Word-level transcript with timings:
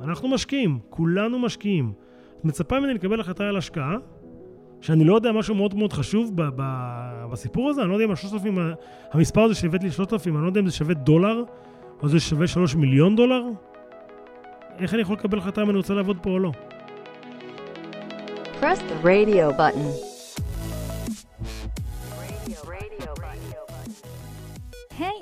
אנחנו 0.00 0.28
משקיעים, 0.28 0.78
כולנו 0.90 1.38
משקיעים. 1.38 1.92
את 2.40 2.44
מצפה 2.44 2.80
ממני 2.80 2.94
לקבל 2.94 3.20
החלטה 3.20 3.44
על 3.44 3.56
השקעה, 3.56 3.96
שאני 4.80 5.04
לא 5.04 5.14
יודע 5.14 5.32
משהו 5.32 5.54
מאוד 5.54 5.74
מאוד 5.74 5.92
חשוב 5.92 6.32
ב- 6.34 6.48
ב- 6.56 7.24
בסיפור 7.32 7.70
הזה, 7.70 7.82
אני 7.82 7.90
לא 7.90 7.94
יודע 7.94 8.04
אם 8.04 8.10
ה-3,000, 8.10 8.60
המספר 9.12 9.40
הזה 9.40 9.54
שהבאת 9.54 9.82
לי 9.82 9.90
3,000, 9.90 10.34
אני 10.36 10.42
לא 10.42 10.48
יודע 10.48 10.60
אם 10.60 10.66
זה 10.66 10.72
שווה 10.72 10.94
דולר, 10.94 11.42
או 12.02 12.08
זה 12.08 12.20
שווה 12.20 12.46
3 12.46 12.74
מיליון 12.74 13.16
דולר. 13.16 13.42
איך 14.78 14.94
אני 14.94 15.02
יכול 15.02 15.16
לקבל 15.16 15.38
החלטה 15.38 15.62
אם 15.62 15.70
אני 15.70 15.76
רוצה 15.76 15.94
לעבוד 15.94 16.16
פה 16.22 16.30
או 16.30 16.38
לא? 16.38 16.52
Press 18.60 18.78
the 18.78 19.04
radio 19.06 19.58
button. 19.58 20.15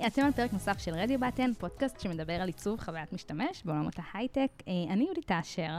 אתם 0.06 0.22
על 0.22 0.32
פרק 0.32 0.52
נוסף 0.52 0.78
של 0.78 0.90
רדיו 0.94 1.20
בטן, 1.20 1.50
פודקאסט 1.58 2.00
שמדבר 2.00 2.32
על 2.32 2.46
עיצוב 2.46 2.80
חוויית 2.80 3.12
משתמש 3.12 3.62
בעולמות 3.64 3.94
ההייטק. 3.98 4.50
אה, 4.68 4.92
אני 4.92 5.04
יהודית 5.04 5.32
אשר, 5.32 5.78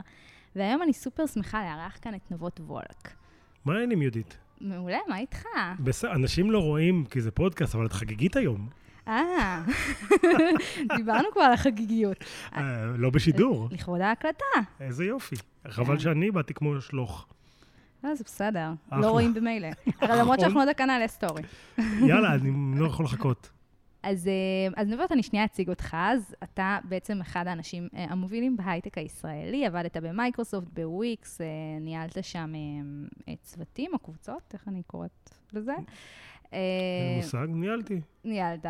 והיום 0.56 0.82
אני 0.82 0.94
סופר 0.94 1.26
שמחה 1.26 1.64
לארח 1.64 1.98
כאן 2.02 2.16
את 2.16 2.32
נבות 2.32 2.60
וולק. 2.60 3.14
מה 3.66 3.74
העניינים, 3.74 4.02
יהודית? 4.02 4.38
מעולה, 4.62 4.98
מה 5.08 5.18
איתך? 5.18 5.44
בסדר, 5.80 6.12
אנשים 6.12 6.52
לא 6.52 6.60
רואים 6.60 7.06
כי 7.06 7.22
זה 7.22 7.32
פודקאסט, 7.32 7.76
אבל 7.76 7.86
את 7.86 7.94
חגיגית 7.94 8.36
היום. 8.36 8.70
אה, 9.08 9.64
דיברנו 10.98 11.28
כבר 11.32 11.42
על 11.42 11.54
החגיגיות. 11.54 12.18
אה, 12.56 12.86
לא 12.98 13.10
בשידור. 13.10 13.68
לכבוד 13.72 14.02
ההקלטה. 14.02 14.46
איזה 14.80 15.06
יופי. 15.06 15.36
חבל 15.68 16.00
שאני 16.00 16.32
באתי 16.32 16.54
כמו 16.54 16.82
שלוח. 16.82 17.28
לא, 18.04 18.16
זה 18.16 18.24
בסדר. 18.24 18.72
לא 18.92 19.10
רואים 19.10 19.34
במילא. 19.34 19.68
אבל 20.02 20.20
למרות 20.20 20.40
שאנחנו 20.40 20.60
עוד 20.60 20.70
דקה 20.70 20.86
נעלה 20.86 21.08
סטורי. 21.08 21.42
יאללה, 21.78 22.34
אני 22.34 22.80
לא 22.80 22.88
יכול 22.88 23.06
לחכות. 23.06 23.50
אז, 24.06 24.28
אה, 24.28 24.82
אז 24.82 24.88
נבות, 24.88 25.12
אני 25.12 25.24
שנייה 25.24 25.46
אציג 25.46 25.70
אותך. 25.70 25.98
אז 26.00 26.36
אתה 26.44 26.80
בעצם 26.84 27.22
אחד 27.22 27.48
האנשים 27.48 27.88
אה, 27.96 28.06
המובילים 28.10 28.58
בהייטק 28.58 28.98
הישראלי, 28.98 29.66
עבדת 29.66 29.98
במייקרוסופט, 29.98 30.68
בוויקס, 30.74 31.42
אה, 31.42 31.48
ניהלת 31.82 32.18
שם 32.22 32.54
צוותים 33.42 33.94
או 33.94 34.00
קבוצות, 34.00 34.42
איך 34.54 34.68
אני 34.68 34.84
קוראת 34.84 35.30
לזה? 35.54 35.72
אין 35.72 35.84
אה, 36.54 36.60
לי 37.10 37.18
מושג, 37.18 37.48
ניהלתי. 37.50 38.02
ניהלת. 38.24 38.66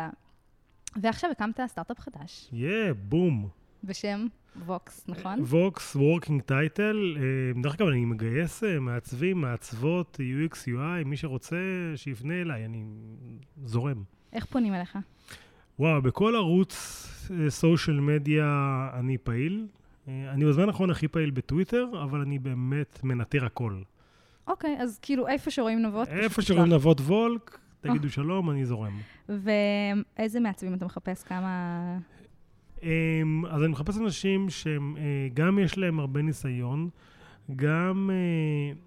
ועכשיו 1.02 1.30
הקמת 1.30 1.60
סטארט-אפ 1.66 2.00
חדש, 2.00 2.48
יא, 2.52 2.92
בום. 3.08 3.48
בשם 3.84 4.26
ווקס, 4.66 5.04
נכון? 5.08 5.40
ווקס 5.40 5.96
working 5.96 6.42
title. 6.42 7.16
דרך 7.62 7.74
אגב, 7.74 7.86
אני 7.86 8.04
מגייס 8.04 8.62
מעצבים, 8.80 9.40
מעצבות, 9.40 10.20
UX, 10.20 10.54
UI, 10.54 11.04
מי 11.04 11.16
שרוצה, 11.16 11.56
שיפנה 11.96 12.40
אליי, 12.40 12.64
אני 12.64 12.84
זורם. 13.64 14.15
איך 14.36 14.44
פונים 14.44 14.74
אליך? 14.74 14.98
וואו, 15.78 16.02
בכל 16.02 16.36
ערוץ 16.36 17.06
סושיאל 17.48 18.00
מדיה 18.00 18.88
אני 18.98 19.18
פעיל. 19.18 19.66
אה, 20.08 20.32
אני 20.32 20.44
בזמן 20.44 20.68
האחרון 20.68 20.90
הכי 20.90 21.08
פעיל 21.08 21.30
בטוויטר, 21.30 21.86
אבל 22.02 22.20
אני 22.20 22.38
באמת 22.38 23.00
מנטר 23.04 23.44
הכל. 23.44 23.80
אוקיי, 24.46 24.76
אז 24.80 24.98
כאילו 25.02 25.28
איפה 25.28 25.50
שרואים 25.50 25.82
נבות, 25.82 26.08
איפה. 26.08 26.42
שרואים 26.42 26.72
נבות 26.72 27.00
וולק, 27.00 27.58
תגידו 27.80 28.10
שלום, 28.10 28.50
אני 28.50 28.64
זורם. 28.64 28.98
ואיזה 29.28 30.40
מעצבים 30.40 30.74
אתה 30.74 30.84
מחפש? 30.84 31.22
כמה... 31.22 31.98
אמ, 32.82 33.46
אז 33.46 33.62
אני 33.62 33.72
מחפש 33.72 33.98
אנשים 33.98 34.50
שהם, 34.50 34.96
אה, 34.96 35.02
גם 35.34 35.58
יש 35.58 35.78
להם 35.78 36.00
הרבה 36.00 36.22
ניסיון, 36.22 36.88
גם 37.56 38.10
אה, 38.12 38.14
אה, 38.14 38.78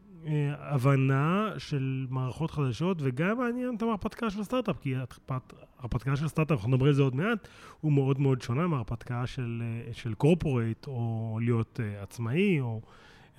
הבנה 0.59 1.49
של 1.57 2.07
מערכות 2.09 2.51
חדשות, 2.51 2.97
וגם 3.01 3.37
מעניין 3.37 3.75
את 3.77 3.81
ההרפתקה 3.81 4.29
של 4.29 4.43
סטארט-אפ, 4.43 4.79
כי 4.81 4.95
ההרפת- 4.95 5.53
ההרפתקה 5.79 6.15
של 6.15 6.27
סטארט-אפ, 6.27 6.57
אנחנו 6.57 6.71
נדבר 6.71 6.85
על 6.87 6.93
זה 6.93 7.01
עוד 7.01 7.15
מעט, 7.15 7.47
הוא 7.81 7.91
מאוד 7.93 8.19
מאוד 8.19 8.41
שונה 8.41 8.67
מההרפתקה 8.67 9.27
של, 9.27 9.63
אה, 9.87 9.93
של 9.93 10.13
קורפורייט, 10.13 10.87
או 10.87 11.39
להיות 11.41 11.79
אה, 11.83 12.03
עצמאי, 12.03 12.59
או 12.59 12.81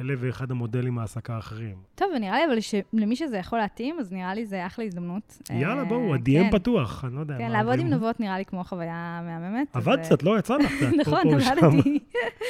אלף 0.01 0.19
ואחד 0.23 0.51
המודלים 0.51 0.99
העסקה 0.99 1.35
האחרים. 1.35 1.77
טוב, 1.95 2.09
ונראה 2.17 2.39
לי 2.39 2.45
אבל 2.45 2.61
שלמי 2.61 3.17
שזה 3.17 3.37
יכול 3.37 3.59
להתאים, 3.59 3.97
אז 4.01 4.13
נראה 4.13 4.35
לי 4.35 4.47
זה 4.47 4.67
אחלה 4.67 4.85
הזדמנות. 4.85 5.39
יאללה, 5.51 5.79
אה, 5.79 5.85
בואו, 5.85 6.15
ה-DM 6.15 6.23
כן. 6.25 6.51
פתוח, 6.51 7.05
אני 7.05 7.15
לא 7.15 7.21
יודע. 7.21 7.39
כן, 7.39 7.51
לעבוד 7.51 7.79
עם. 7.79 7.87
נבות 7.87 8.21
נראה 8.21 8.39
לי 8.39 8.45
כמו 8.45 8.65
חוויה 8.65 9.21
מהממת. 9.25 9.77
אה, 9.77 9.97
קצת, 10.03 10.23
לא 10.23 10.39
יצא 10.39 10.57
לך 10.57 10.73
קצת. 10.77 10.91
פה, 10.91 10.97
נכון, 10.97 11.23
פה 11.23 11.37
ושם. 11.37 11.65
עבדתי. 11.65 11.99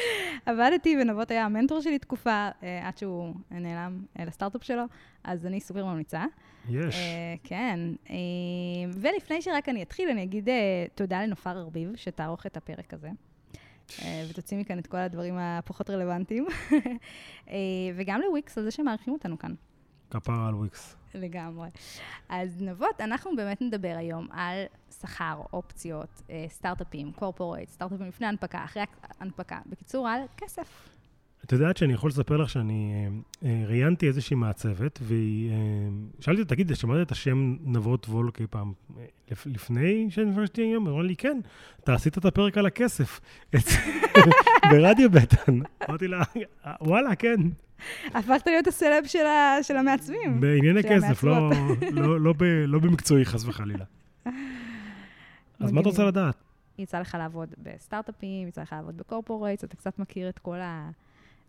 עבדתי, 0.47 0.97
ונבות 1.03 1.31
היה 1.31 1.45
המנטור 1.45 1.81
שלי 1.81 1.99
תקופה, 1.99 2.49
אה, 2.63 2.89
עד 2.89 2.99
שהוא 2.99 3.35
נעלם 3.51 4.03
אה, 4.19 4.25
לסטארט-אפ 4.25 4.65
שלו, 4.65 4.83
אז 5.25 5.47
אני 5.47 5.61
סופר 5.61 5.85
ממליצה. 5.85 6.25
יש. 6.69 6.97
אה, 6.97 7.35
כן. 7.45 7.81
אה, 8.11 8.17
ולפני 8.93 9.43
שרק 9.43 9.69
אני 9.69 9.83
אתחיל, 9.83 10.09
אני 10.09 10.23
אגיד 10.23 10.49
אה, 10.49 10.85
תודה 10.95 11.23
לנופר 11.23 11.59
ארביב, 11.59 11.93
שתערוך 11.97 12.47
את 12.47 12.57
הפרק 12.57 12.95
הזה. 12.95 13.09
אה, 14.03 14.27
ותוציא 14.31 14.59
מכאן 14.59 14.79
את 14.79 14.87
כל 14.87 14.97
הדברים 14.97 15.39
הפחות 15.39 15.91
רלוונטיים. 15.91 16.47
אה, 17.51 17.57
וגם 17.97 18.21
לוויקס 18.21 18.59
על 18.59 18.65
זה 18.65 18.71
שמארחים 18.71 19.13
אותנו 19.13 19.39
כאן. 19.39 19.55
כפרה 20.11 20.49
על 20.49 20.55
וויקס. 20.55 20.97
לגמרי. 21.15 21.69
אז 22.29 22.63
נבות, 22.63 23.01
אנחנו 23.01 23.37
באמת 23.37 23.63
נדבר 23.63 23.95
היום 23.97 24.29
על 24.31 24.65
שכר, 25.01 25.41
אופציות, 25.53 26.23
אה, 26.31 26.45
סטארט-אפים, 26.49 27.13
קורפורייט, 27.13 27.69
סטארט-אפים 27.69 28.07
לפני 28.07 28.27
הנפקה, 28.27 28.65
אחרי 28.65 28.83
הנפקה. 29.21 29.59
בקיצור, 29.67 30.09
על 30.09 30.23
כסף. 30.37 30.89
את 31.45 31.53
יודעת 31.53 31.77
שאני 31.77 31.93
יכול 31.93 32.11
לספר 32.11 32.37
לך 32.37 32.51
שאני 32.51 32.93
אה, 33.45 33.49
אה, 33.49 33.65
ראיינתי 33.67 34.07
איזושהי 34.09 34.37
מעצבת, 34.37 34.99
והיא... 35.03 35.51
אה, 35.51 35.57
שאלתי 36.21 36.41
אותה, 36.43 36.55
תגיד, 36.55 36.77
שמעת 36.77 37.07
את 37.07 37.13
השם 37.13 37.57
נבות 37.65 38.07
וולק 38.09 38.41
אי 38.41 38.47
פעם 38.51 38.73
לפ, 39.31 39.47
לפני 39.47 40.07
שנפגשתי 40.11 40.63
היום? 40.63 40.87
אמרה 40.89 41.03
לי, 41.03 41.17
כן, 41.17 41.41
אתה 41.85 41.95
עשית 41.95 42.19
את 42.19 42.25
הפרק 42.25 42.59
על 42.59 42.67
הכסף. 42.67 43.21
ברדיו 44.71 45.11
בטן. 45.11 45.59
אמרתי 45.89 46.09
לה, 46.09 46.23
"אה, 46.67 46.75
וואלה, 46.81 47.15
כן, 47.17 47.37
הפכת 48.15 48.47
להיות 48.47 48.67
הסלב 48.67 49.05
של, 49.07 49.27
ה- 49.27 49.63
של 49.63 49.77
המעצבים. 49.77 50.41
בענייני 50.41 50.83
של 50.83 50.89
כסף, 50.89 51.25
לא. 51.25 51.51
לא, 51.93 52.21
לא, 52.21 52.33
ב, 52.33 52.43
לא 52.45 52.79
במקצועי, 52.79 53.25
חס 53.25 53.45
וחלילה. 53.45 53.85
אז 54.27 54.33
מה 55.61 55.67
מגניב. 55.69 55.87
רוצה 55.87 56.05
לדעת? 56.05 56.35
יצא 56.79 56.99
לך 57.01 57.15
לעבוד 57.19 57.49
בסטארט-אפים, 57.59 58.49
יצא 58.49 58.63
לך 58.63 58.73
לעבוד 58.73 58.97
ב 58.97 59.02
corporates, 59.02 59.65
אתה 59.65 59.77
קצת 59.77 59.99
מכיר 59.99 60.29
את 60.29 60.39
כל 60.39 60.57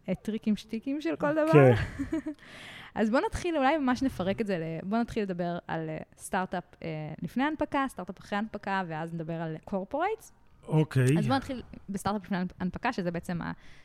הטריקים 0.07 0.55
שטיקים 0.55 1.01
של 1.01 1.15
כל 1.15 1.31
דבר. 1.33 1.51
כן. 1.51 1.73
אז 2.95 3.09
בוא 3.09 3.19
נתחיל, 3.27 3.57
אולי 3.57 3.77
ממש 3.77 4.03
נפרק 4.03 4.41
את 4.41 4.47
זה, 4.47 4.57
ל- 4.57 4.85
בוא 4.89 4.97
נתחיל 4.97 5.23
לדבר 5.23 5.57
על 5.67 5.89
אה, 5.89 5.97
סטארט-אפ 6.17 6.63
אה, 6.83 6.89
לפני 7.21 7.43
הנפקה, 7.43 7.85
סטארט-אפ 7.89 8.19
אחרי 8.19 8.37
הנפקה, 8.37 8.83
ואז 8.87 9.13
נדבר 9.13 9.33
על 9.41 9.55
corporates. 9.63 10.33
אוקיי. 10.67 11.17
אז 11.19 11.27
בוא 11.27 11.35
נתחיל 11.35 11.61
בסטארט-אפ 11.89 12.23
לפני 12.25 12.37
הנפקה, 12.59 12.93
שזה 12.93 13.11
בעצם 13.11 13.39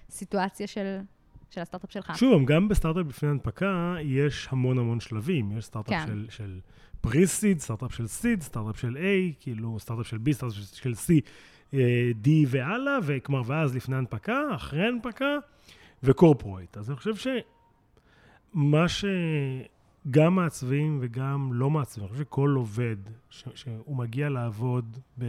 הסיטואציה 0.09 0.66
של, 0.66 0.99
של 1.50 1.60
הסטארט-אפ 1.60 1.93
שלך. 1.93 2.12
שוב, 2.19 2.44
גם 2.47 2.69
בסטארט-אפ 2.69 3.06
לפני 3.09 3.28
הנפקה 3.28 3.97
יש 4.03 4.48
המון 4.50 4.78
המון 4.78 5.00
שלבים. 5.00 5.59
יש 5.59 5.65
סטארט-אפ 5.65 5.94
כן. 5.94 6.06
של, 6.06 6.27
של 6.28 6.60
pre-seed, 7.00 7.60
סטארט-אפ 7.60 7.94
של 7.94 8.06
seed, 8.06 8.42
סטארט-אפ 8.43 8.81
של 8.81 8.97
A, 8.97 9.34
כאילו 9.41 9.78
סטארט-אפ 9.81 10.06
של 10.06 10.16
B, 10.16 10.33
סטארט-אפ 10.33 10.59
של 10.59 10.93
C, 10.93 11.12
אה, 11.75 12.10
D 12.25 12.28
והלאה, 12.47 12.98
וכלומר, 13.03 13.43
ואז 13.47 13.77
לפני 13.77 13.97
הנפקה, 13.97 14.41
אחרי 14.54 14.87
הנפקה, 14.88 15.38
ו 16.06 16.13
corporate. 16.13 16.76
אז 16.76 16.90
אני 16.90 16.96
חושב 16.96 17.14
שמה 18.54 18.84
שגם 18.88 20.34
מעצבים 20.34 20.98
וגם 21.02 21.52
לא 21.52 21.70
מעצבים, 21.70 22.04
אני 22.04 22.12
חושב 22.12 22.24
שכל 22.24 22.54
עובד 22.56 22.96
ש, 23.30 23.44
שהוא 23.54 23.96
מגיע 23.96 24.28
לעבוד 24.28 24.98
ב, 25.18 25.24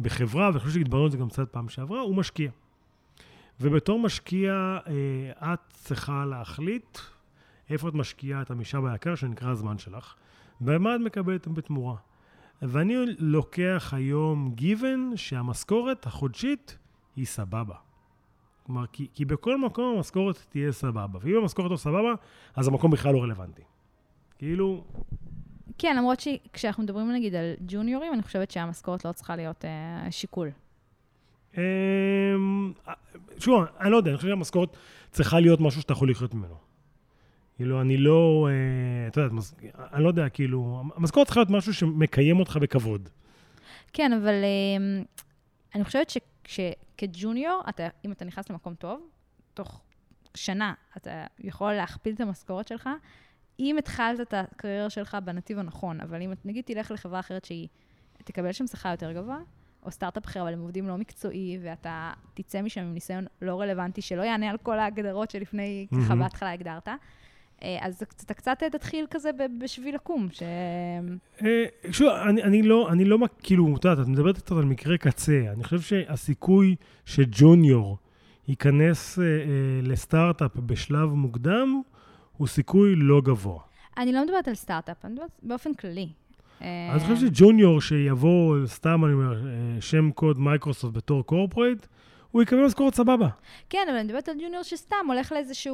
בחברה, 0.00 0.48
ואני 0.48 0.58
חושב 0.58 0.72
שדיברנו 0.78 1.06
את 1.06 1.12
זה 1.12 1.18
גם 1.18 1.28
קצת 1.28 1.52
פעם 1.52 1.68
שעברה, 1.68 2.00
הוא 2.00 2.16
משקיע. 2.16 2.50
ובתור 3.60 3.98
משקיע, 3.98 4.78
אה, 4.86 5.54
את 5.54 5.60
צריכה 5.70 6.24
להחליט 6.24 6.98
איפה 7.70 7.88
את 7.88 7.94
משקיעה 7.94 8.42
את 8.42 8.50
המשאב 8.50 8.84
היקר 8.84 9.14
שנקרא 9.14 9.50
הזמן 9.50 9.78
שלך, 9.78 10.14
ומה 10.60 10.94
את 10.94 11.00
מקבלת 11.00 11.48
בתמורה. 11.48 11.96
ואני 12.62 12.96
לוקח 13.18 13.92
היום 13.96 14.52
גיוון 14.54 15.12
שהמשכורת 15.16 16.06
החודשית 16.06 16.78
היא 17.16 17.26
סבבה. 17.26 17.74
כלומר, 18.72 18.86
כי, 18.92 19.06
כי 19.14 19.24
בכל 19.24 19.58
מקום 19.58 19.96
המשכורת 19.96 20.46
תהיה 20.48 20.72
סבבה, 20.72 21.18
ואם 21.22 21.36
המשכורת 21.36 21.70
לא 21.70 21.76
סבבה, 21.76 22.14
אז 22.56 22.68
המקום 22.68 22.90
בכלל 22.90 23.12
לא 23.12 23.22
רלוונטי. 23.22 23.62
כאילו, 24.38 24.84
כן, 25.78 25.96
למרות 25.96 26.20
שכשאנחנו 26.20 26.82
מדברים 26.82 27.12
נגיד 27.12 27.34
על 27.34 27.54
ג'וניורים, 27.66 28.12
אני 28.12 28.22
חושבת 28.22 28.50
שהמשכורת 28.50 29.04
לא 29.04 29.12
צריכה 29.12 29.36
להיות 29.36 29.64
אה, 29.64 30.06
שיקול. 30.10 30.50
אמ, 31.56 32.72
שוב, 33.38 33.64
אני 33.80 33.90
לא 33.90 33.96
יודע, 33.96 34.10
אני 34.10 34.16
חושב 34.16 34.28
שהמשכורת 34.28 34.76
צריכה 35.10 35.40
להיות 35.40 35.60
משהו 35.60 35.80
שאתה 35.80 35.92
יכול 35.92 36.10
לחיות 36.10 36.34
ממנו. 36.34 36.54
כאילו, 37.56 37.80
אני 37.80 37.96
לא, 37.96 38.48
אה, 38.50 39.08
אתה 39.08 39.20
יודע, 39.20 39.34
אני 39.92 40.02
לא 40.02 40.08
יודע, 40.08 40.28
כאילו, 40.28 40.82
המשכורת 40.96 41.26
צריכה 41.26 41.40
להיות 41.40 41.50
משהו 41.50 41.74
שמקיים 41.74 42.38
אותך 42.40 42.56
בכבוד. 42.56 43.08
כן, 43.92 44.12
אבל 44.12 44.34
אה, 44.44 45.02
אני 45.74 45.84
חושבת 45.84 46.10
שכג'וניור, 46.52 47.62
אתה, 47.68 47.88
אם 48.04 48.12
אתה 48.12 48.24
נכנס 48.24 48.50
למקום 48.50 48.74
טוב, 48.74 49.08
תוך 49.54 49.82
שנה 50.34 50.74
אתה 50.96 51.24
יכול 51.38 51.72
להכפיל 51.72 52.14
את 52.14 52.20
המשכורת 52.20 52.68
שלך, 52.68 52.88
אם 53.60 53.76
התחלת 53.78 54.20
את 54.20 54.34
הקריירה 54.34 54.90
שלך 54.90 55.16
בנתיב 55.24 55.58
הנכון, 55.58 56.00
אבל 56.00 56.22
אם 56.22 56.32
נגיד 56.44 56.64
תלך 56.64 56.90
לחברה 56.90 57.20
אחרת 57.20 57.44
שהיא, 57.44 57.68
תקבל 58.24 58.52
שם 58.52 58.66
שכר 58.66 58.90
יותר 58.90 59.12
גבוה, 59.12 59.38
או 59.82 59.90
סטארט-אפ 59.90 60.24
אחר, 60.24 60.42
אבל 60.42 60.52
הם 60.52 60.60
עובדים 60.60 60.88
לא 60.88 60.98
מקצועי, 60.98 61.58
ואתה 61.62 62.12
תצא 62.34 62.62
משם 62.62 62.80
עם 62.80 62.94
ניסיון 62.94 63.26
לא 63.42 63.60
רלוונטי, 63.60 64.02
שלא 64.02 64.22
יענה 64.22 64.50
על 64.50 64.58
כל 64.58 64.78
ההגדרות 64.78 65.30
שלפני, 65.30 65.86
ככה 65.90 65.98
מהמם. 65.98 66.22
בהתחלה 66.22 66.52
הגדרת. 66.52 66.88
אה, 67.62 67.78
אז 67.80 68.02
אתה 68.24 68.34
קצת 68.34 68.62
תתחיל 68.72 69.06
כזה 69.10 69.30
בשביל 69.58 69.94
לקום, 69.94 70.28
ש... 70.32 70.42
אה, 71.42 71.64
שוב, 71.90 72.08
אני, 72.08 72.42
אני 72.42 72.62
לא, 72.62 72.88
אני 72.92 73.04
לא, 73.04 73.18
כאילו, 73.42 73.76
את 73.76 73.84
יודעת, 73.84 74.04
את 74.04 74.08
מדברת 74.08 74.36
קצת 74.36 74.52
על 74.52 74.64
מקרה 74.64 74.98
קצה. 74.98 75.44
אני 75.52 75.64
חושב 75.64 75.80
שהסיכוי 75.80 76.76
שג'וניור 77.06 77.98
ייכנס 78.48 79.18
אה, 79.18 79.24
אה, 79.24 79.28
לסטארט-אפ 79.82 80.56
בשלב 80.56 81.08
מוקדם, 81.08 81.82
הוא 82.36 82.48
סיכוי 82.48 82.94
לא 82.96 83.20
גבוה. 83.20 83.60
אני 83.98 84.12
לא 84.12 84.24
מדברת 84.24 84.48
על 84.48 84.54
סטארט-אפ, 84.54 85.04
אני 85.04 85.12
מדברת 85.12 85.30
באופן 85.42 85.74
כללי. 85.74 86.08
אה, 86.62 86.92
אני 86.92 87.00
חושב 87.00 87.16
שג'וניור 87.16 87.80
שיבוא, 87.80 88.66
סתם 88.66 89.04
אני 89.04 89.12
אומר, 89.12 89.46
אה, 89.46 89.80
שם 89.80 90.10
קוד 90.10 90.38
מייקרוסופט 90.38 90.96
בתור 90.96 91.26
corporate, 91.26 91.86
הוא 92.32 92.42
יקבל 92.42 92.64
משכורת 92.66 92.94
סבבה. 92.94 93.28
כן, 93.70 93.78
אבל 93.88 93.96
אני 93.96 94.04
מדברת 94.04 94.28
על 94.28 94.34
ג'וניור 94.42 94.62
שסתם 94.62 94.96
הולך 95.06 95.32
לאיזושהי 95.32 95.72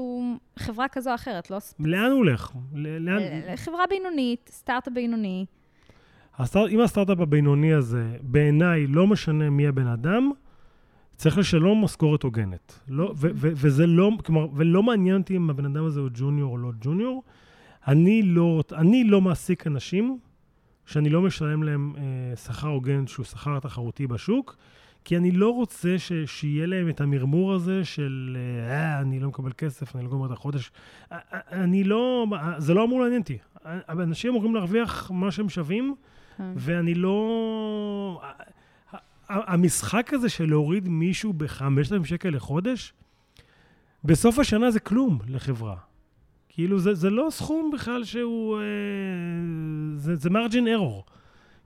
חברה 0.58 0.88
כזו 0.88 1.10
או 1.10 1.14
אחרת, 1.14 1.50
לא... 1.50 1.58
ס- 1.60 1.74
לאן 1.80 2.10
הוא 2.10 2.18
הולך? 2.18 2.50
לאן... 2.74 3.18
ל- 3.18 3.52
לחברה 3.52 3.84
בינונית, 3.90 4.50
סטארט-אפ 4.52 4.92
בינוני. 4.94 5.46
הסטארט, 6.38 6.70
אם 6.70 6.80
הסטארט-אפ 6.80 7.20
הבינוני 7.20 7.74
הזה, 7.74 8.16
בעיניי, 8.22 8.86
לא 8.86 9.06
משנה 9.06 9.50
מי 9.50 9.66
הבן 9.66 9.86
אדם, 9.86 10.30
צריך 11.16 11.38
לשלם 11.38 11.84
משכורת 11.84 12.22
הוגנת. 12.22 12.80
לא, 12.88 13.04
ו- 13.16 13.30
ו- 13.34 13.50
וזה 13.54 13.86
לא, 13.86 14.10
כלומר, 14.24 14.46
ולא 14.54 14.82
מעניין 14.82 15.20
אותי 15.20 15.36
אם 15.36 15.50
הבן 15.50 15.64
אדם 15.64 15.84
הזה 15.84 16.00
הוא 16.00 16.08
ג'וניור 16.14 16.52
או 16.52 16.58
לא 16.58 16.70
ג'וניור. 16.80 17.22
אני 17.88 18.22
לא, 18.22 18.62
אני 18.72 19.04
לא 19.04 19.20
מעסיק 19.20 19.66
אנשים 19.66 20.18
שאני 20.86 21.08
לא 21.10 21.22
משלם 21.22 21.62
להם 21.62 21.92
אה, 21.96 22.36
שכר 22.36 22.68
הוגן 22.68 23.06
שהוא 23.06 23.24
שכר 23.26 23.58
תחרותי 23.60 24.06
בשוק, 24.06 24.56
כי 25.08 25.16
אני 25.16 25.30
לא 25.30 25.50
רוצה 25.50 25.98
ש- 25.98 26.12
שיהיה 26.26 26.66
להם 26.66 26.88
את 26.88 27.00
המרמור 27.00 27.54
הזה 27.54 27.84
של, 27.84 28.36
אה, 28.70 29.00
אני 29.00 29.20
לא 29.20 29.28
מקבל 29.28 29.52
כסף, 29.52 29.96
אני 29.96 30.04
לא 30.04 30.08
גומר 30.10 30.26
את 30.26 30.30
החודש. 30.30 30.70
אני 31.52 31.84
לא, 31.84 32.26
זה 32.58 32.74
לא 32.74 32.84
אמור 32.84 33.00
לעניין 33.00 33.20
אותי. 33.20 33.38
אנשים 33.88 34.30
אמורים 34.30 34.54
להרוויח 34.54 35.10
מה 35.10 35.30
שהם 35.30 35.48
שווים, 35.48 35.94
כן. 36.36 36.52
ואני 36.56 36.94
לא... 36.94 38.22
המשחק 39.28 40.12
הזה 40.12 40.28
של 40.28 40.48
להוריד 40.48 40.88
מישהו 40.88 41.32
ב-5,000 41.32 42.04
שקל 42.04 42.28
לחודש, 42.28 42.92
בסוף 44.04 44.38
השנה 44.38 44.70
זה 44.70 44.80
כלום 44.80 45.18
לחברה. 45.28 45.76
כאילו, 46.48 46.78
זה, 46.78 46.94
זה 46.94 47.10
לא 47.10 47.28
סכום 47.30 47.70
בכלל 47.74 48.04
שהוא... 48.04 48.58
אה, 48.58 48.62
זה, 49.96 50.16
זה 50.16 50.30
מרג'ין 50.30 50.68
ארור. 50.68 51.04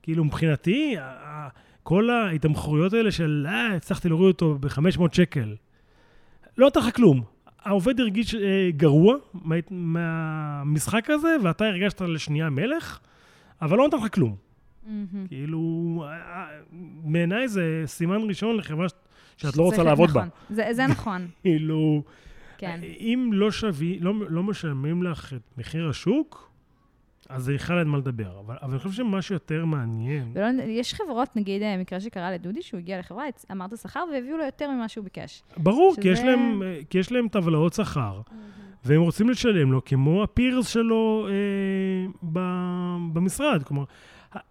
כאילו, 0.02 0.24
מבחינתי, 0.24 0.96
כל 1.82 2.10
ההתמחרויות 2.10 2.92
האלה 2.92 3.12
של, 3.12 3.46
אה, 3.48 3.74
הצלחתי 3.76 4.08
להוריד 4.08 4.26
אותו 4.28 4.58
ב-500 4.60 5.02
שקל, 5.12 5.54
לא 6.58 6.64
נותן 6.66 6.80
לך 6.80 6.96
כלום. 6.96 7.22
העובד 7.62 8.00
הרגיש 8.00 8.34
אה, 8.34 8.40
גרוע 8.76 9.16
מה, 9.34 9.56
מהמשחק 9.70 11.10
הזה, 11.10 11.36
ואתה 11.42 11.64
הרגשת 11.64 12.00
לשנייה 12.00 12.50
מלך, 12.50 12.98
אבל 13.62 13.76
לא 13.78 13.84
נותן 13.84 13.96
לך 14.06 14.14
כלום. 14.14 14.36
מהמם. 14.86 15.26
כאילו, 15.28 15.58
אה, 16.08 16.46
בעיניי 17.04 17.48
זה 17.48 17.82
סימן 17.86 18.28
ראשון 18.28 18.56
לחברה 18.56 18.88
ש- 18.88 18.92
שאת 19.36 19.56
לא 19.56 19.62
רוצה 19.62 19.82
לעבוד 19.82 20.10
בה. 20.10 20.20
נכון. 20.20 20.30
זה 20.56 20.68
זה 20.72 20.86
נכון, 20.86 21.26
כאילו, 21.42 22.02
כן. 22.58 22.80
אם 23.00 23.30
לא 23.32 23.50
שווה, 23.50 23.88
לא, 24.00 24.12
לא 24.28 24.42
משלמים 24.42 25.02
לך 25.02 25.32
את 25.32 25.58
מחיר 25.58 25.88
השוק, 25.88 26.51
אז 27.34 27.44
זה 27.44 27.54
בכלל 27.54 27.78
אין 27.78 27.88
מה 27.88 27.98
לדבר. 27.98 28.40
אבל, 28.46 28.56
אבל 28.62 28.70
אני 28.70 28.78
חושב 28.78 28.90
שמה 28.92 29.22
שיותר 29.22 29.64
מעניין, 29.64 30.32
ולא, 30.34 30.46
יש 30.66 30.94
חברות, 30.94 31.36
נגיד, 31.36 31.62
אה, 31.62 31.76
מקרה 31.78 32.00
שקרה 32.00 32.32
לדודי, 32.32 32.62
שהוא 32.62 32.78
הגיע 32.78 32.98
לחברה, 32.98 33.24
הצ- 33.28 33.44
אמר 33.52 33.66
את 33.66 33.72
השכר 33.72 34.04
והביאו 34.12 34.36
לו 34.36 34.44
יותר 34.44 34.70
ממה 34.70 34.88
שהוא 34.88 35.04
ביקש. 35.04 35.42
ברור, 35.56 35.94
כי, 36.00 36.08
יש 36.08 36.18
שזה- 36.18 36.26
להם, 36.26 36.62
כי 36.90 36.98
יש 36.98 37.12
להם 37.12 37.28
טבלאות 37.28 37.72
שכר, 37.72 38.20
והם 38.84 39.00
רוצים 39.00 39.30
לשלם 39.30 39.72
לו 39.72 39.84
כמו 39.84 40.22
הפירס 40.22 40.68
שלו 40.68 41.28
אה, 41.30 41.32
ב, 42.32 42.38
במשרד. 43.12 43.62
כלומר, 43.62 43.84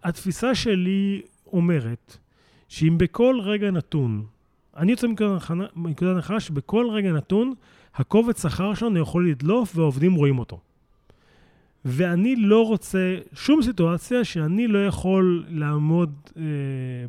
התפיסה 0.02 0.54
שלי 0.54 1.22
אומרת 1.52 2.16
שאם 2.68 2.94
בכל 2.98 3.38
רגע 3.42 3.70
נתון, 3.70 4.24
אני 4.76 4.90
יוצא 4.90 5.06
מנקודת 5.76 6.14
הנחה 6.14 6.40
שבכל 6.40 6.86
רגע 6.90 7.12
נתון, 7.12 7.52
הקובץ 7.94 8.42
שכר 8.42 8.74
שלנו 8.74 8.98
יכול 8.98 9.30
לדלוף 9.30 9.76
והעובדים 9.76 10.14
רואים 10.14 10.38
אותו. 10.38 10.60
ואני 11.84 12.36
לא 12.36 12.66
רוצה 12.66 13.16
שום 13.32 13.62
סיטואציה 13.62 14.24
שאני 14.24 14.68
לא 14.68 14.86
יכול 14.86 15.44
לעמוד 15.48 16.14
אה, 16.36 16.42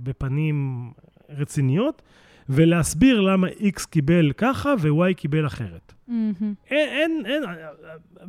בפנים 0.03 0.91
רציניות 1.29 2.01
ולהסביר 2.49 3.21
למה 3.21 3.47
X 3.47 3.87
קיבל 3.89 4.31
ככה 4.37 4.73
ו-Y 4.79 5.13
קיבל 5.13 5.47
אחרת. 5.47 5.93
מהמם. 6.07 6.53
אין, 6.69 6.89
אין, 6.89 7.25
אין, 7.25 7.43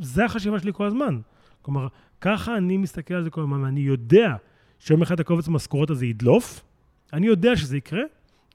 זה 0.00 0.24
החשיבה 0.24 0.58
שלי 0.58 0.72
כל 0.74 0.86
הזמן. 0.86 1.20
כלומר, 1.62 1.86
ככה 2.20 2.56
אני 2.56 2.76
מסתכל 2.76 3.14
על 3.14 3.24
זה 3.24 3.30
כל 3.30 3.40
הזמן, 3.40 3.60
ואני 3.60 3.80
יודע 3.80 4.36
שיום 4.78 5.02
אחד 5.02 5.20
הקובץ 5.20 5.48
המשכורות 5.48 5.90
הזה 5.90 6.06
ידלוף, 6.06 6.64
אני 7.12 7.26
יודע 7.26 7.56
שזה 7.56 7.76
יקרה, 7.76 8.02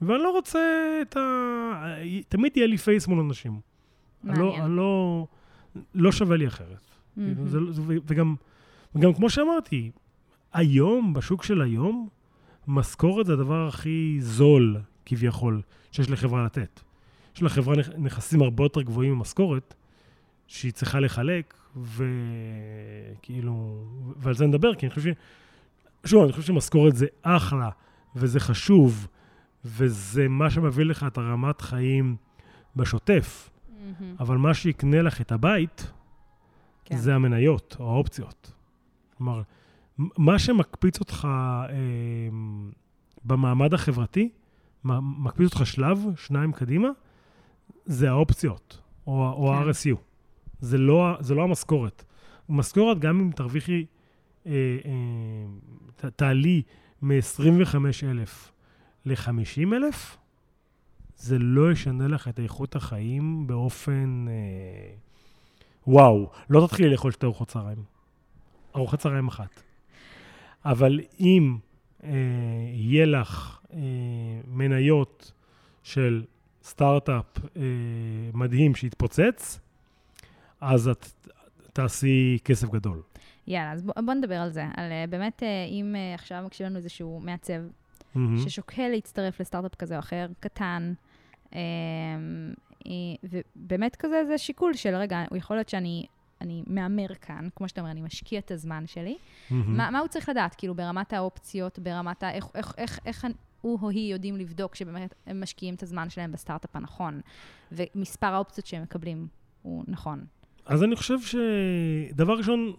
ואני 0.02 0.24
לא 0.24 0.32
רוצה 0.32 0.60
את 1.02 1.18
ה... 1.18 1.96
תמיד 2.30 2.58
יהיה 2.58 2.68
לי 2.68 2.78
פייס 2.78 3.08
מול 3.08 3.20
אנשים. 3.20 3.60
אני 4.24 4.40
לא, 4.40 4.46
מעניין. 4.46 4.66
אני 4.66 4.76
לא, 4.76 5.28
לא 5.96 6.12
שווה 6.12 6.38
לי 6.38 6.48
אחרת. 6.48 6.89
כאילו. 7.25 7.48
זה, 7.48 7.60
לא- 7.60 7.71
זה, 7.71 7.81
וגם, 8.07 8.36
וגם 8.95 9.13
כמו 9.13 9.30
שאמרתי, 9.30 9.92
היום, 10.54 11.13
בשוק 11.13 11.44
של 11.44 11.62
היום, 11.62 12.07
משכורת 12.68 13.25
זה 13.25 13.33
הדבר 13.33 13.68
הכי 13.68 14.18
זול, 14.19 14.77
כביכול, 15.06 15.62
שיש 15.92 16.10
לחברה 16.10 16.45
לתת. 16.45 16.80
יש 17.36 17.44
לחברה 17.44 17.75
נכ- 17.75 17.98
נכסים 17.98 18.42
הרבה 18.42 18.63
יותר 18.63 18.81
גבוהים 18.81 19.13
ממשכורת, 19.13 19.74
שהיא 20.48 20.71
צריכה 20.71 21.00
לחלק, 21.00 21.54
וכאילו, 23.19 23.83
ועל 24.18 24.33
זה 24.36 24.48
נדבר, 24.48 24.75
כי 24.75 24.86
אני 24.86 24.95
חושב 24.95 25.12
ש... 25.12 25.16
שוב, 26.10 26.24
אני 26.24 26.31
חושב 26.31 26.48
שמשכורת 26.48 26.95
זה 26.95 27.06
אחלה, 27.21 27.69
וזה 28.16 28.39
חשוב, 28.39 29.07
וזה 29.66 30.27
מה 30.27 30.50
שמביא 30.50 30.86
לך 30.86 31.04
את 31.07 31.18
הרמת 31.18 31.62
חיים 31.62 32.16
בשוטף, 32.75 33.50
מהמם. 34.00 34.16
אבל 34.19 34.38
מה 34.38 34.54
שיקנה 34.54 35.01
לך 35.01 35.21
את 35.21 35.31
הבית, 35.31 35.92
כן. 36.90 36.98
זה 36.98 37.16
המניות 37.16 37.76
או 37.80 37.92
האופציות. 37.92 38.52
כלומר, 39.18 39.42
מה 39.98 40.40
שמקפיץ 40.40 41.00
אותך 41.00 41.28
אה, 41.32 41.70
במעמד 43.26 43.74
החברתי, 43.74 44.30
מקפיץ 44.84 45.54
אותך 45.54 45.66
שלב, 45.66 46.00
שניים 46.16 46.52
קדימה, 46.52 46.90
זה 47.86 48.10
האופציות, 48.10 48.81
או, 49.08 49.31
או 49.31 49.48
כן. 49.48 49.69
ה-RSU. 49.69 49.98
זה 50.60 50.78
לא, 50.78 51.18
זה 51.19 51.36
לא 51.36 51.44
המשכורת. 51.44 52.04
משכורת, 52.50 53.00
גם 53.00 53.19
אם 53.19 53.31
תרוויחי, 53.31 53.86
אה, 54.46 54.52
אה, 54.86 56.10
תעלי 56.10 56.62
מ-25,000 57.02 58.52
ל-50,000, 59.06 60.18
זה 61.16 61.40
לא 61.40 61.72
ישנה 61.72 62.08
לך 62.08 62.28
את 62.28 62.40
איכות 62.40 62.76
החיים 62.76 63.48
באופן... 63.48 64.26
אה, 64.30 64.96
וואו, 65.88 66.30
לא 66.50 66.68
תתחילי 66.68 66.90
לאכול 66.90 67.12
שתי 67.12 67.26
ארוחות 67.26 67.48
צהריים. 67.48 67.83
ארוחת 68.76 69.00
צהריים 69.00 69.28
אחת. 69.28 69.62
אבל 70.66 71.00
אם 71.19 71.57
אה, 72.04 72.09
יהיה 72.74 73.06
לך 73.06 73.59
אה, 73.74 73.80
מניות 74.48 75.31
של 75.83 76.24
סטארט-אפ 76.64 77.26
אה, 77.57 77.62
מדהים 78.33 78.76
שיתפוצץ, 78.76 79.59
אז 80.62 80.88
את 80.88 81.06
תעשי 81.74 82.38
כסף 82.45 82.69
גדול. 82.69 83.02
יאללה, 83.48 83.71
אז 83.71 83.81
בוא, 83.81 83.94
בוא 84.06 84.14
נדבר 84.14 84.36
על 84.36 84.50
זה. 84.50 84.64
על 84.64 84.92
אה, 84.92 85.06
באמת, 85.09 85.44
אה, 85.44 85.66
אם 85.66 85.95
אה, 85.95 86.14
עכשיו 86.14 86.44
מקשיב 86.45 86.68
לנו 86.68 86.78
איזשהו 86.78 87.19
מעצב 87.24 87.62
מהמם. 88.16 88.38
ששוקל 88.38 88.88
להצטרף 88.88 89.42
לסטארט-אפ 89.42 89.76
כזה 89.76 89.95
או 89.95 90.00
אחר, 90.00 90.28
קטן, 90.40 90.94
אה, 91.56 91.59
ובאמת 93.24 93.95
כזה 93.95 94.24
זה 94.28 94.38
שיקול 94.38 94.74
של, 94.74 94.95
רגע, 94.95 95.24
יכול 95.36 95.56
להיות 95.56 95.69
שאני 95.69 96.06
אני 96.42 96.64
מהמר 96.68 97.07
כאן, 97.21 97.48
כמו 97.56 97.69
שאתה 97.69 97.81
אומר, 97.81 97.92
אני 97.92 98.02
משקיע 98.02 98.40
את 98.40 98.52
הזמן 98.52 98.88
שלי. 98.88 99.18
מהמם. 99.50 99.78
מה, 99.78 99.90
מה 99.92 100.00
הוא 100.00 100.07
צריך 100.07 100.30
לדעת? 100.30 100.56
כאילו, 100.56 100.76
ברמת 100.76 101.14
האופציות, 101.14 101.80
ברמת 101.80 102.24
ה... 102.24 102.31
איך, 102.31 102.45
איך, 102.56 102.74
איך, 102.78 103.00
איך 103.06 103.28
הוא 103.62 103.80
או 103.81 103.90
היא 103.90 104.14
יודעים 104.14 104.36
לבדוק 104.36 104.76
שבאמת 104.76 105.14
הם 105.28 105.42
משקיעים 105.42 105.76
את 105.76 105.83
הזמן 105.83 106.09
שלהם 106.09 106.31
בסטארט-אפ 106.31 106.76
הנכון, 106.76 107.21
ומספר 107.71 108.28
האופציות 108.28 108.66
שהם 108.66 108.83
מקבלים 108.83 109.28
הוא 109.62 109.83
נכון. 109.88 110.26
אז 110.66 110.83
אני 110.83 110.95
חושב 110.95 111.18
שדבר 111.19 112.33
ראשון, 112.33 112.74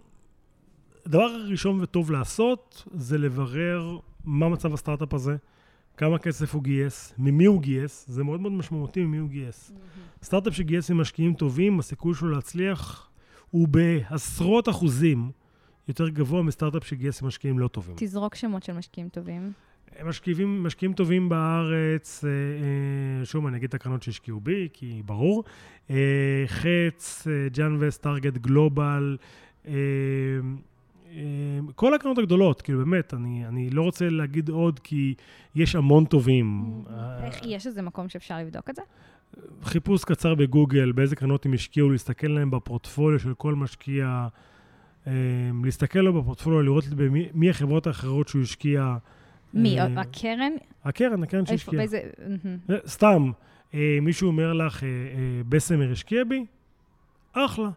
דבר 1.07 1.45
ראשון 1.49 1.81
וטוב 1.81 2.11
לעשות, 2.11 2.83
זה 2.93 3.17
לברר 3.17 3.97
מה 4.25 4.49
מצב 4.49 4.73
הסטארט-אפ 4.73 5.13
הזה, 5.13 5.35
כמה 5.97 6.17
כסף 6.17 6.53
הוא 6.53 6.63
גייס, 6.63 7.13
ממי 7.17 7.45
הוא 7.45 7.61
גייס, 7.61 8.05
זה 8.07 8.23
מאוד 8.23 8.41
מאוד 8.41 8.51
משמעותי 8.51 9.03
ממי 9.03 9.17
הוא 9.17 9.29
גייס. 9.29 9.71
סטארט-אפ 10.23 10.53
שגייס 10.55 10.91
עם 10.91 10.97
משקיעים 10.97 11.33
טובים, 11.33 11.79
הסיכוי 11.79 12.15
שלו 12.15 12.29
להצליח 12.29 13.09
הוא 13.49 13.67
בעשרות 13.67 14.69
אחוזים 14.69 15.31
יותר 15.87 16.09
גבוה 16.09 16.41
מסטארט-אפ 16.41 16.87
שגייס 16.87 17.21
עם 17.21 17.27
משקיעים 17.27 17.59
לא 17.59 17.67
טובים. 17.67 17.95
תזרוק 17.97 18.35
שמות 18.35 18.63
של 18.63 18.73
משקיעים 18.73 19.09
טובים. 19.09 19.51
משקיעים, 20.05 20.63
משקיעים 20.63 20.93
טובים 20.93 21.29
בארץ, 21.29 22.23
אה, 22.23 22.29
אה, 22.29 23.25
שוב, 23.25 23.45
אני 23.45 23.57
אגיד 23.57 23.67
את 23.67 23.73
הקרנות 23.73 24.03
שהשקיעו 24.03 24.39
בי, 24.39 24.67
כי 24.73 25.01
ברור. 25.05 25.43
אה, 25.89 26.43
חץ, 26.47 27.27
ג'אן 27.51 27.77
וסט, 27.79 28.01
טארגט 28.01 28.37
גלובל, 28.37 29.17
כל 31.75 31.93
הקרנות 31.93 32.17
הגדולות, 32.17 32.61
כאילו 32.61 32.79
באמת, 32.79 33.13
אני, 33.13 33.47
אני 33.47 33.69
לא 33.69 33.81
רוצה 33.81 34.09
להגיד 34.09 34.49
עוד, 34.49 34.79
כי 34.79 35.13
יש 35.55 35.75
המון 35.75 36.05
טובים. 36.05 36.73
איך, 37.23 37.39
יש 37.45 37.67
איזה 37.67 37.81
מקום 37.81 38.09
שאפשר 38.09 38.37
לבדוק 38.37 38.69
את 38.69 38.75
זה? 38.75 38.81
חיפוש 39.63 40.03
קצר 40.03 40.35
בגוגל, 40.35 40.91
באיזה 40.91 41.15
קרנות 41.15 41.45
הם 41.45 41.53
השקיעו, 41.53 41.89
להסתכל 41.89 42.27
להם 42.27 42.51
בפורטפוליו 42.51 43.19
של 43.19 43.33
כל 43.33 43.55
משקיע, 43.55 44.27
להסתכל 45.63 45.99
לו 45.99 46.21
בפורטפוליו, 46.21 46.61
לראות 46.61 46.87
במי, 46.87 47.29
מי 47.33 47.49
החברות 47.49 47.87
האחרות 47.87 48.27
שהוא 48.27 48.41
השקיע. 48.41 48.95
מי? 49.53 49.79
אה, 49.79 50.01
הקרן? 50.01 50.51
הקרן, 50.83 51.23
הקרן 51.23 51.45
שהשקיעה. 51.45 51.77
באיזה... 51.77 52.01
אה, 52.69 52.75
סתם, 52.87 53.31
אה, 53.73 53.97
מישהו 54.01 54.27
אומר 54.27 54.53
לך, 54.53 54.83
בסמר 55.49 55.91
השקיע 55.91 56.23
בי? 56.23 56.45
אחלה. 57.33 57.69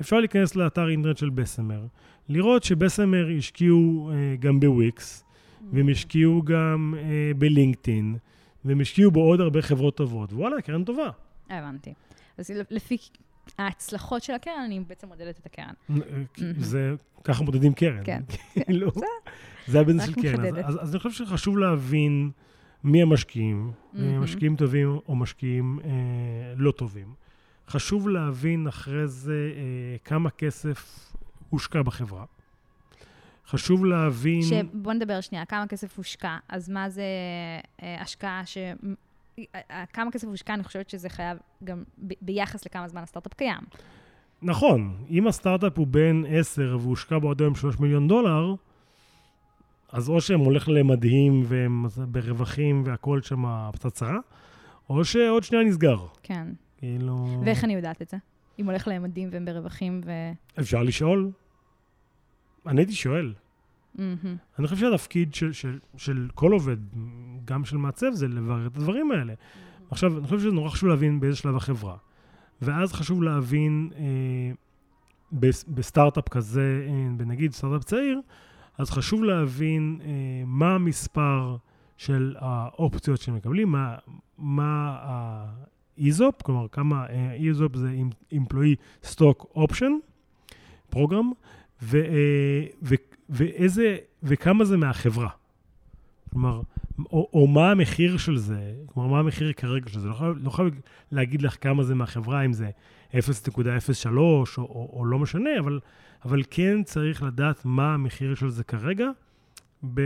אפשר 0.00 0.20
להיכנס 0.20 0.56
לאתר 0.56 0.88
אינטרנט 0.88 1.16
של 1.16 1.30
בסמר, 1.30 1.86
לראות 2.28 2.64
שבסמר 2.64 3.26
השקיעו 3.38 4.10
גם 4.38 4.60
בוויקס, 4.60 5.24
והם 5.72 5.88
השקיעו 5.88 6.42
גם 6.42 6.94
בלינקדאין, 7.38 8.16
והם 8.64 8.80
השקיעו 8.80 9.10
בעוד 9.10 9.40
הרבה 9.40 9.62
חברות 9.62 9.96
טובות. 9.96 10.32
וואלה, 10.32 10.62
קרן 10.62 10.84
טובה. 10.84 11.10
הבנתי. 11.50 11.94
אז 12.38 12.52
לפי 12.70 12.96
ההצלחות 13.58 14.22
של 14.22 14.32
הקרן, 14.32 14.62
אני 14.64 14.80
בעצם 14.80 15.08
מודדת 15.08 15.38
את 15.38 15.46
הקרן. 15.46 15.74
זה, 16.58 16.94
ככה 17.24 17.44
מודדים 17.44 17.74
קרן. 17.74 18.02
כן. 18.04 18.22
לא. 18.68 18.90
זה 19.66 19.80
הביזנס 19.80 20.06
של 20.06 20.14
קרן. 20.22 20.46
אז, 20.46 20.54
אז, 20.64 20.82
אז 20.82 20.94
אני 20.94 21.00
חושב 21.00 21.24
שחשוב 21.24 21.58
להבין 21.58 22.30
מי 22.84 23.02
המשקיעים, 23.02 23.70
mm-hmm. 23.70 23.98
משקיעים 23.98 24.56
טובים 24.56 24.98
או 25.08 25.16
משקיעים 25.16 25.78
אה, 25.84 25.90
לא 26.56 26.70
טובים. 26.70 27.14
חשוב 27.68 28.08
להבין 28.08 28.66
אחרי 28.66 29.08
זה 29.08 29.52
אה, 29.56 29.96
כמה 30.04 30.30
כסף 30.30 31.12
הושקע 31.50 31.82
בחברה. 31.82 32.24
חשוב 33.46 33.84
להבין... 33.84 34.42
בוא 34.72 34.92
נדבר 34.92 35.20
שנייה, 35.20 35.44
כמה 35.44 35.66
כסף 35.66 35.96
הושקע. 35.96 36.36
אז 36.48 36.68
מה 36.70 36.90
זה 36.90 37.02
אה, 37.82 38.02
השקעה 38.02 38.46
ש... 38.46 38.58
אה, 39.54 39.84
כמה 39.92 40.10
כסף 40.10 40.28
הושקע, 40.28 40.54
אני 40.54 40.64
חושבת 40.64 40.90
שזה 40.90 41.08
חייב 41.08 41.38
גם 41.64 41.84
ב- 41.98 42.12
ביחס 42.20 42.66
לכמה 42.66 42.88
זמן 42.88 43.02
הסטארט-אפ 43.02 43.34
קיים. 43.34 43.62
נכון, 44.42 44.96
אם 45.10 45.26
הסטארט-אפ 45.26 45.78
הוא 45.78 45.86
בין 45.86 46.24
10 46.28 46.78
והושקע 46.80 47.18
בו 47.18 47.30
עד 47.30 47.40
היום 47.40 47.54
3 47.54 47.78
מיליון 47.80 48.08
דולר, 48.08 48.54
אז 49.92 50.08
או 50.08 50.20
שהם 50.20 50.40
הולך 50.40 50.68
למדהים 50.68 51.42
והם 51.44 51.86
ברווחים 52.08 52.82
והכל 52.86 53.22
שם 53.22 53.44
פצצה, 53.72 54.10
או 54.90 55.04
שעוד 55.04 55.42
שנייה 55.42 55.64
נסגר. 55.64 56.06
כן. 56.22 56.46
כאילו... 56.98 57.42
ואיך 57.44 57.64
אני 57.64 57.74
יודעת 57.74 58.02
את 58.02 58.08
זה? 58.08 58.16
אם 58.58 58.66
הולך 58.66 58.88
למדהים 58.88 59.28
והם 59.32 59.44
ברווחים 59.44 60.00
ו... 60.04 60.10
אפשר 60.60 60.82
לשאול. 60.82 61.30
אני 62.66 62.80
הייתי 62.80 62.92
שואל. 62.92 63.34
Mm-hmm. 63.96 64.00
אני 64.58 64.66
חושב 64.66 64.76
שהתפקיד 64.76 65.34
של, 65.34 65.52
של, 65.52 65.78
של 65.96 66.28
כל 66.34 66.52
עובד, 66.52 66.76
גם 67.44 67.64
של 67.64 67.76
מעצב, 67.76 68.12
זה 68.12 68.28
לברר 68.28 68.66
את 68.66 68.76
הדברים 68.76 69.10
האלה. 69.10 69.32
Mm-hmm. 69.32 69.76
עכשיו, 69.90 70.18
אני 70.18 70.24
חושב 70.24 70.38
שזה 70.38 70.50
נורא 70.50 70.68
חשוב 70.68 70.88
להבין 70.88 71.20
באיזה 71.20 71.36
שלב 71.36 71.56
החברה. 71.56 71.96
ואז 72.62 72.92
חשוב 72.92 73.22
להבין 73.22 73.90
אה, 73.98 74.52
בסטארט-אפ 75.68 76.28
כזה, 76.28 76.86
אה, 76.88 77.08
בנגיד 77.16 77.52
סטארט-אפ 77.52 77.84
צעיר, 77.84 78.20
אז 78.78 78.90
חשוב 78.90 79.24
להבין 79.24 80.00
אה, 80.04 80.08
מה 80.46 80.74
המספר 80.74 81.56
של 81.96 82.36
האופציות 82.38 83.20
שמקבלים, 83.20 83.68
מה, 83.68 83.96
מה 84.38 84.96
ה-EZOP, 85.98 86.42
כלומר 86.42 86.66
כמה 86.72 87.06
אה, 87.06 87.36
EZOP 87.36 87.76
זה 87.76 87.94
Employee 88.32 89.06
Option 89.56 89.92
Program, 90.94 91.26
ו, 91.82 91.96
אה, 91.96 92.96
ואיזה, 93.28 93.96
וכמה 94.22 94.64
זה 94.64 94.76
מהחברה. 94.76 95.28
כלומר, 96.30 96.60
או, 96.98 97.30
או 97.32 97.46
מה 97.46 97.70
המחיר 97.70 98.16
של 98.16 98.36
זה, 98.36 98.74
כלומר, 98.86 99.08
מה 99.08 99.18
המחיר 99.18 99.52
כרגע 99.52 99.88
של 99.88 100.00
זה. 100.00 100.08
לא 100.08 100.14
חייב, 100.14 100.34
לא 100.42 100.50
חייב 100.50 100.68
להגיד 101.12 101.42
לך 101.42 101.56
כמה 101.60 101.82
זה 101.82 101.94
מהחברה, 101.94 102.44
אם 102.44 102.52
זה 102.52 102.70
0.03 103.12 103.16
או, 104.16 104.44
או, 104.58 104.90
או 104.92 105.04
לא 105.04 105.18
משנה, 105.18 105.50
אבל 105.58 105.80
אבל 106.24 106.42
כן 106.50 106.82
צריך 106.82 107.22
לדעת 107.22 107.64
מה 107.64 107.94
המחיר 107.94 108.34
של 108.34 108.48
זה 108.48 108.64
כרגע, 108.64 109.10
ב... 109.94 110.00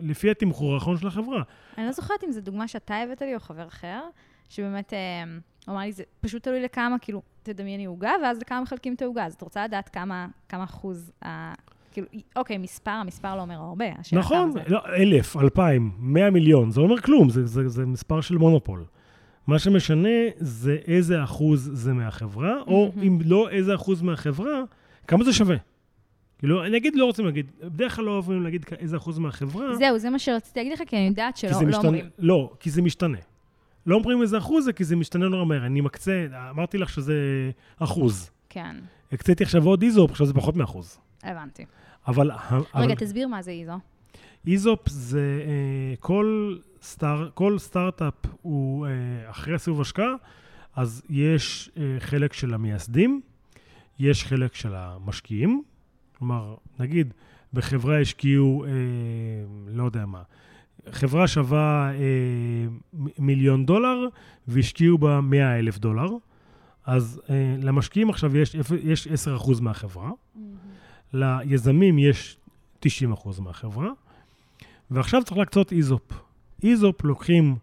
לפי 0.00 0.30
התמחור 0.30 0.74
האחרון 0.74 0.96
של 0.96 1.06
החברה. 1.06 1.42
אני 1.78 1.86
לא 1.86 1.92
זוכרת 1.92 2.24
אם 2.24 2.32
זו 2.32 2.40
דוגמה 2.40 2.68
שאתה 2.68 2.94
הבאת 2.96 3.22
לי 3.22 3.34
או 3.34 3.40
חבר 3.40 3.68
אחר, 3.68 4.00
שבאמת 4.48 4.92
אה, 4.92 5.24
הוא 5.66 5.72
אמר 5.72 5.80
לי, 5.80 5.92
זה 5.92 6.02
פשוט 6.20 6.42
תלוי 6.42 6.62
לכמה, 6.62 6.98
כאילו, 6.98 7.22
תדמייני 7.42 7.84
עוגה, 7.84 8.12
ואז 8.22 8.38
לכמה 8.38 8.60
מחלקים 8.60 8.94
את 8.94 9.02
העוגה. 9.02 9.26
אז 9.26 9.34
את 9.34 9.42
רוצה 9.42 9.64
לדעת 9.64 9.88
כמה, 9.88 10.26
כמה 10.48 10.64
אחוז, 10.64 11.12
ה... 11.24 11.54
כאילו, 11.92 12.06
אוקיי, 12.36 12.58
מספר, 12.58 12.90
המספר 12.90 13.36
לא 13.36 13.40
אומר 13.40 13.54
הרבה. 13.54 13.84
נכון, 14.12 14.52
לא, 14.66 14.80
אלף, 14.86 15.36
אלפיים, 15.36 15.92
מאה 15.98 16.30
מיליון, 16.30 16.70
זה 16.70 16.80
לא 16.80 16.84
אומר 16.84 17.00
כלום, 17.00 17.30
זה, 17.30 17.46
זה, 17.46 17.68
זה 17.68 17.86
מספר 17.86 18.20
של 18.20 18.38
מונופול. 18.38 18.84
מה 19.46 19.58
שמשנה 19.58 20.18
זה 20.36 20.76
איזה 20.86 21.24
אחוז 21.24 21.70
זה 21.72 21.92
מהחברה, 21.92 22.60
או 22.66 22.92
אם 23.02 23.18
לא 23.24 23.50
איזה 23.50 23.74
אחוז 23.74 24.02
מהחברה, 24.02 24.62
כמה 25.08 25.24
זה 25.24 25.32
שווה. 25.32 25.56
כאילו, 26.38 26.64
אני 26.64 26.76
אגיד, 26.76 26.94
לא 26.94 27.04
רוצים 27.04 27.24
להגיד, 27.24 27.50
בדרך 27.62 27.96
כלל 27.96 28.04
לא 28.04 28.10
אוהבים 28.10 28.42
להגיד 28.42 28.64
איזה 28.78 28.96
אחוז 28.96 29.18
מהחברה. 29.18 29.76
זהו, 29.76 29.98
זה 29.98 30.10
מה 30.10 30.18
שרציתי 30.18 30.60
להגיד 30.60 30.72
לך, 30.72 30.82
כי 30.86 30.96
אני 30.96 31.06
יודעת 31.06 31.36
שלא 31.36 31.50
לא 31.62 31.76
אומרים. 31.76 32.04
לא, 32.18 32.52
כי 32.60 32.70
זה 32.70 32.82
משתנה. 32.82 33.18
לא 33.86 33.96
אומרים 33.96 34.22
איזה 34.22 34.38
אחוז 34.38 34.64
זה, 34.64 34.72
כי 34.72 34.84
זה 34.84 34.96
משתנה 34.96 35.28
נורא 35.28 35.44
מהר. 35.44 35.66
אני 35.66 35.80
מקצה, 35.80 36.26
אמרתי 36.50 36.78
לך 36.78 36.88
שזה 36.88 37.14
אחוז. 37.78 38.30
כן. 38.48 38.76
הקציתי 39.12 39.44
עכשיו 39.44 39.66
עוד 39.66 39.82
איזופ, 39.82 40.10
עכשיו 40.10 40.26
זה 40.26 40.34
פחות 40.34 40.56
מאחוז. 40.56 40.98
הבנתי. 41.22 41.64
אבל... 42.06 42.30
רגע, 42.30 42.60
אבל... 42.74 42.94
תסביר 42.94 43.28
מה 43.28 43.42
זה 43.42 43.50
איזו. 43.50 43.78
איזופ 44.46 44.88
זה 44.88 45.42
אה, 45.46 45.96
כל 46.00 46.56
סטאר, 46.82 47.30
כל 47.34 47.58
סטארט-אפ 47.58 48.14
הוא, 48.42 48.86
אה, 48.86 48.90
אחרי 49.30 49.58
סיבוב 49.58 49.80
השקעה, 49.80 50.14
אז 50.76 51.02
יש 51.10 51.70
אה, 51.76 51.96
חלק 51.98 52.32
של 52.32 52.54
המייסדים, 52.54 53.20
יש 53.98 54.24
חלק 54.24 54.54
של 54.54 54.74
המשקיעים. 54.74 55.62
כלומר, 56.18 56.54
נגיד, 56.78 57.14
בחברה 57.52 58.00
השקיעו, 58.00 58.64
אה, 58.64 58.70
לא 59.68 59.84
יודע 59.84 60.06
מה, 60.06 60.22
חברה 60.90 61.28
שווה 61.28 61.90
אה, 61.94 62.66
מיליון 63.18 63.66
דולר 63.66 64.08
והשקיעו 64.48 64.98
בה 64.98 65.20
100 65.20 65.58
אלף 65.58 65.78
דולר. 65.78 66.08
אז 66.86 67.20
אה, 67.30 67.56
למשקיעים 67.62 68.10
עכשיו 68.10 68.36
יש, 68.36 68.56
יש 68.82 69.06
10% 69.06 69.60
מהחברה, 69.60 70.10
mm-hmm. 70.10 70.40
ליזמים 71.12 71.98
יש 71.98 72.38
90% 72.86 72.86
מהחברה, 73.40 73.90
ועכשיו 74.90 75.22
צריך 75.24 75.38
להקצות 75.38 75.72
איזופ. 75.72 76.12
איזופ 76.62 77.04
לוקחים 77.04 77.56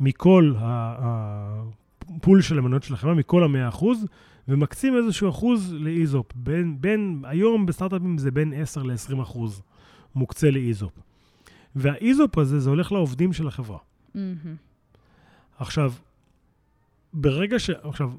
מכל 0.00 0.54
הפול 0.58 2.42
של 2.42 2.58
המניות 2.58 2.82
של 2.82 2.94
החברה, 2.94 3.14
מכל 3.14 3.44
המאה 3.44 3.68
אחוז, 3.68 4.06
ומקצים 4.48 4.96
איזשהו 4.96 5.30
אחוז 5.30 5.72
לאיזופ. 5.72 6.26
בין, 6.34 6.80
בין, 6.80 7.22
היום 7.24 7.66
בסטארט-אפים 7.66 8.18
זה 8.18 8.30
בין 8.30 8.52
10 8.52 8.82
ל-20 8.82 9.22
אחוז 9.22 9.62
מוקצה 10.14 10.50
לאיזופ. 10.50 10.92
והאיזופ 11.76 12.38
הזה, 12.38 12.60
זה 12.60 12.70
הולך 12.70 12.92
לעובדים 12.92 13.32
של 13.32 13.48
החברה. 13.48 13.78
Mm-hmm. 13.78 14.18
עכשיו, 15.58 15.92
ברגע 17.12 17.58
ש... 17.58 17.70
עכשיו... 17.70 18.10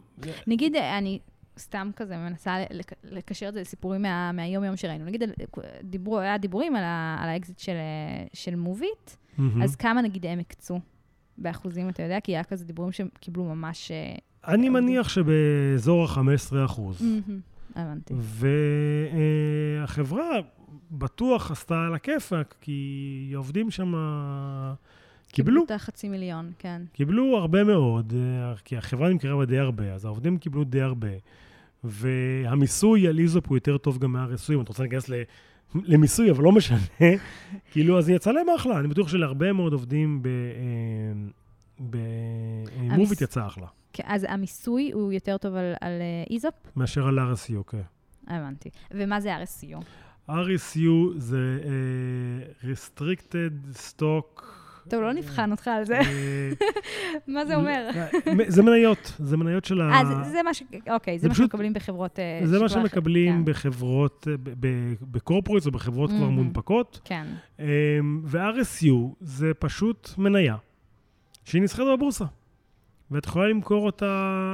נגיד, 0.48 0.76
אני 0.76 1.20
סתם 1.60 1.90
כזה 1.96 2.18
מנסה 2.18 2.56
לקשר 3.04 3.50
את 3.50 3.54
זה 3.54 3.62
לסיפורים 3.62 4.02
מה, 4.02 4.32
מהיום-יום 4.32 4.76
שראינו. 4.76 5.06
נגיד, 5.06 5.24
דיברו, 5.84 6.20
היה 6.20 6.38
דיבורים 6.38 6.76
על, 6.76 6.84
על 7.20 7.30
האקזיט 7.30 7.60
של, 7.60 7.76
של 8.34 8.56
מוביט, 8.56 9.10
mm-hmm. 9.10 9.64
אז 9.64 9.76
כמה 9.76 10.02
נגיד 10.02 10.26
הם 10.26 10.40
הקצו 10.40 10.80
באחוזים, 11.38 11.90
אתה 11.90 12.04
יודע? 12.04 12.20
כי 12.20 12.32
היה 12.32 12.44
כזה 12.44 12.66
דיבורים 12.66 12.92
שהם 12.92 13.08
קיבלו 13.20 13.44
ממש... 13.44 13.92
אה, 14.46 14.54
אני 14.54 14.70
מניח 14.70 15.10
שבאזור 15.10 16.04
ה-15 16.04 16.66
אחוז. 16.66 17.02
הבנתי. 17.76 18.14
והחברה 19.80 20.30
בטוח 20.92 21.52
עשתה 21.52 21.86
על 21.88 21.96
הכיפאק, 21.96 22.56
כי 22.62 23.32
עובדים 23.36 23.72
שם... 23.72 23.94
קיבלו. 25.32 25.54
קיבלו 25.54 25.64
את 25.64 25.72
החצי 25.72 26.10
מיליון, 26.10 26.52
כן. 26.60 26.82
קיבלו 26.94 27.38
הרבה 27.38 27.64
מאוד, 27.64 28.14
אה, 28.16 28.54
כי 28.66 28.78
החברה 28.78 29.10
נמכרה 29.10 29.46
די 29.46 29.58
הרבה, 29.58 29.94
אז 29.94 30.06
העובדים 30.06 30.38
קיבלו 30.38 30.64
די 30.64 30.82
הרבה. 30.82 31.08
והמיסוי 31.84 33.08
על 33.08 33.20
איזופ 33.20 33.48
הוא 33.48 33.58
יותר 33.58 33.78
טוב 33.78 33.98
גם 33.98 34.12
מהריסוי, 34.12 34.56
אם 34.56 34.62
אתה 34.62 34.70
רוצה 34.70 34.84
להיכנס 34.84 35.10
למיסוי, 35.76 36.32
אבל 36.32 36.44
לא 36.44 36.52
משנה. 36.52 36.80
כאילו, 37.72 38.00
אז 38.00 38.10
יצא 38.10 38.32
להם 38.32 38.48
אחלה. 38.56 38.80
אני 38.80 38.88
בטוח 38.88 39.08
שלהרבה 39.08 39.54
מאוד 39.54 39.74
עובדים 39.74 40.22
במוביט 41.80 43.22
אה, 43.22 43.24
יצא 43.24 43.48
אחלה. 43.48 43.68
אז 44.04 44.26
המיסוי 44.30 44.92
הוא 44.94 45.12
יותר 45.14 45.38
טוב 45.38 45.56
על, 45.56 45.74
על 45.82 45.92
אה, 46.02 46.34
איזופ? 46.34 46.54
מאשר 46.76 47.08
על 47.08 47.20
RSU, 47.20 47.72
כן. 47.72 47.82
הבנתי. 48.28 48.70
ומה 48.92 49.20
זה 49.22 49.36
RSU? 49.44 49.78
RSU 50.30 50.90
זה 51.18 51.60
uh, 51.64 52.66
Restricted 52.66 53.78
Stock. 53.78 54.44
טוב, 54.90 55.02
לא 55.02 55.14
נבחן 55.14 55.52
אותך 55.52 55.68
על 55.68 55.86
זה. 55.86 56.00
אה, 56.00 56.50
מה 57.28 57.46
זה 57.46 57.56
אומר? 57.56 57.90
זה 58.48 58.64
מניות, 58.64 59.14
זה 59.20 59.38
מניות 59.38 59.66
של 59.66 59.82
ה... 59.82 59.92
אה, 59.94 60.24
זה- 60.24 60.44
מה 60.44 60.54
ש... 60.54 60.64
אוקיי, 60.90 61.20
זה 61.20 61.28
מה 61.28 61.36
שמקבלים 61.36 61.74
בחברות... 61.74 62.20
זה 62.44 62.60
מה 62.60 62.70
שמקבלים 62.70 63.34
כן, 63.46 63.52
בחברות, 63.52 64.28
בקורפורטס 65.02 65.66
או 65.66 65.72
בחברות 65.72 66.10
כבר 66.10 66.20
מהמם. 66.20 66.36
מונפקות. 66.36 67.02
כן, 67.06 67.28
אמ, 67.60 67.66
ו-RSU 68.26 68.94
זה 69.22 69.52
פשוט 69.60 70.10
מניה 70.18 70.56
שהיא 71.44 71.62
נסחרת 71.62 71.98
בבורסה. 71.98 72.26
ואת 73.12 73.26
יכולה 73.26 73.48
למכור 73.48 73.86
אותה 73.86 74.06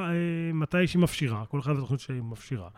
אה, 0.09 0.53
מתי 0.53 0.87
שהיא 0.87 1.01
מפשירה, 1.01 1.45
כל 1.45 1.59
אחד 1.59 1.71
והתוכנית 1.71 1.99
שהיא 1.99 2.21
מפשירה. 2.21 2.69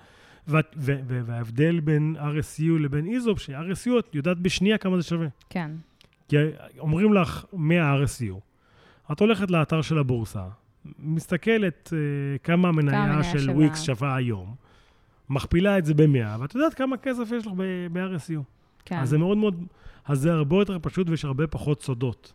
וההבדל 0.47 1.79
בין 1.79 2.15
RSU 2.19 2.79
לבין 2.79 3.07
איזופ, 3.07 3.39
ש-RSU 3.39 3.99
את 3.99 4.15
יודעת 4.15 4.39
בשנייה 4.39 4.77
כמה 4.77 4.97
זה 4.97 5.03
שווה. 5.03 5.27
כן. 5.49 5.71
כי 6.27 6.35
אומרים 6.79 7.13
לך 7.13 7.45
100 7.53 8.03
RSU, 8.03 8.39
את 9.11 9.19
הולכת 9.19 9.51
לאתר 9.51 9.81
של 9.81 9.97
הבורסה, 9.97 10.43
מסתכלת 10.99 11.93
אה, 11.93 12.37
כמה 12.37 12.67
המניה 12.67 13.23
של. 13.23 13.49
וויקס 13.49 13.81
שווה 13.81 14.15
היום, 14.15 14.55
מכפילה 15.29 15.77
את 15.77 15.85
זה 15.85 15.93
ב-100, 15.93 16.39
ואת 16.39 16.55
יודעת 16.55 16.73
כמה 16.73 16.97
כסף 16.97 17.31
יש 17.31 17.47
לך 17.47 17.53
ב-RSU. 17.91 18.39
כן. 18.85 18.99
אז 18.99 19.09
זה 19.09 19.17
מאוד 19.17 19.37
מאוד, 19.37 19.65
אז 20.05 20.19
זה 20.19 20.33
הרבה 20.33 20.55
יותר 20.55 20.77
פשוט 20.81 21.09
ויש 21.09 21.25
הרבה 21.25 21.47
פחות 21.47 21.81
סודות. 21.81 22.33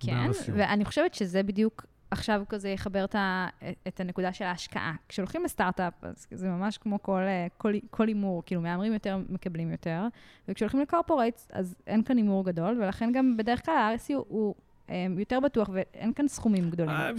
כן, 0.00 0.28
ב-RSU. 0.28 0.52
ואני 0.54 0.84
חושבת 0.84 1.14
שזה 1.14 1.42
בדיוק 1.42 1.86
עכשיו 2.10 2.42
כזה 2.48 2.68
יחבר 2.68 3.04
את, 3.04 3.14
ה, 3.14 3.48
את 3.88 4.00
הנקודה 4.00 4.32
של 4.32 4.44
ההשקעה. 4.44 4.94
כשהולכים 5.08 5.44
לסטארט-אפ, 5.44 5.92
אז 6.02 6.26
זה 6.30 6.48
ממש 6.48 6.78
כמו 6.78 7.02
כל, 7.02 7.20
אה, 7.20 7.46
כל, 7.58 7.72
כל 7.90 8.08
הימור, 8.08 8.42
כאילו 8.46 8.60
מהמרים 8.60 8.92
יותר, 8.92 9.18
מקבלים 9.28 9.70
יותר, 9.70 10.02
וכשהולכים 10.48 10.80
לקורפורייטס, 10.80 11.48
אז 11.52 11.76
אין 11.86 12.02
כאן 12.02 12.16
הימור 12.16 12.44
גדול, 12.44 12.82
ולכן 12.82 13.12
גם 13.12 13.36
בדרך 13.36 13.66
כלל 13.66 13.74
ה-RSU 13.74 14.14
הוא 14.28 14.54
אה, 14.90 15.06
יותר 15.18 15.40
בטוח, 15.40 15.70
ואין 15.72 16.12
כאן 16.12 16.28
סכומים 16.28 16.70
גדולים. 16.70 16.90
אה, 16.90 17.10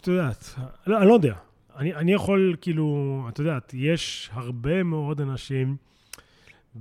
את 0.00 0.06
יודעת, 0.06 0.44
לא, 0.86 0.98
אני 0.98 1.08
לא 1.08 1.14
יודע. 1.14 1.34
אני, 1.76 1.94
אני 1.94 2.12
יכול, 2.12 2.56
כאילו, 2.60 3.26
את 3.28 3.38
יודעת, 3.38 3.74
יש 3.74 4.30
הרבה 4.32 4.82
מאוד 4.82 5.20
אנשים 5.20 5.76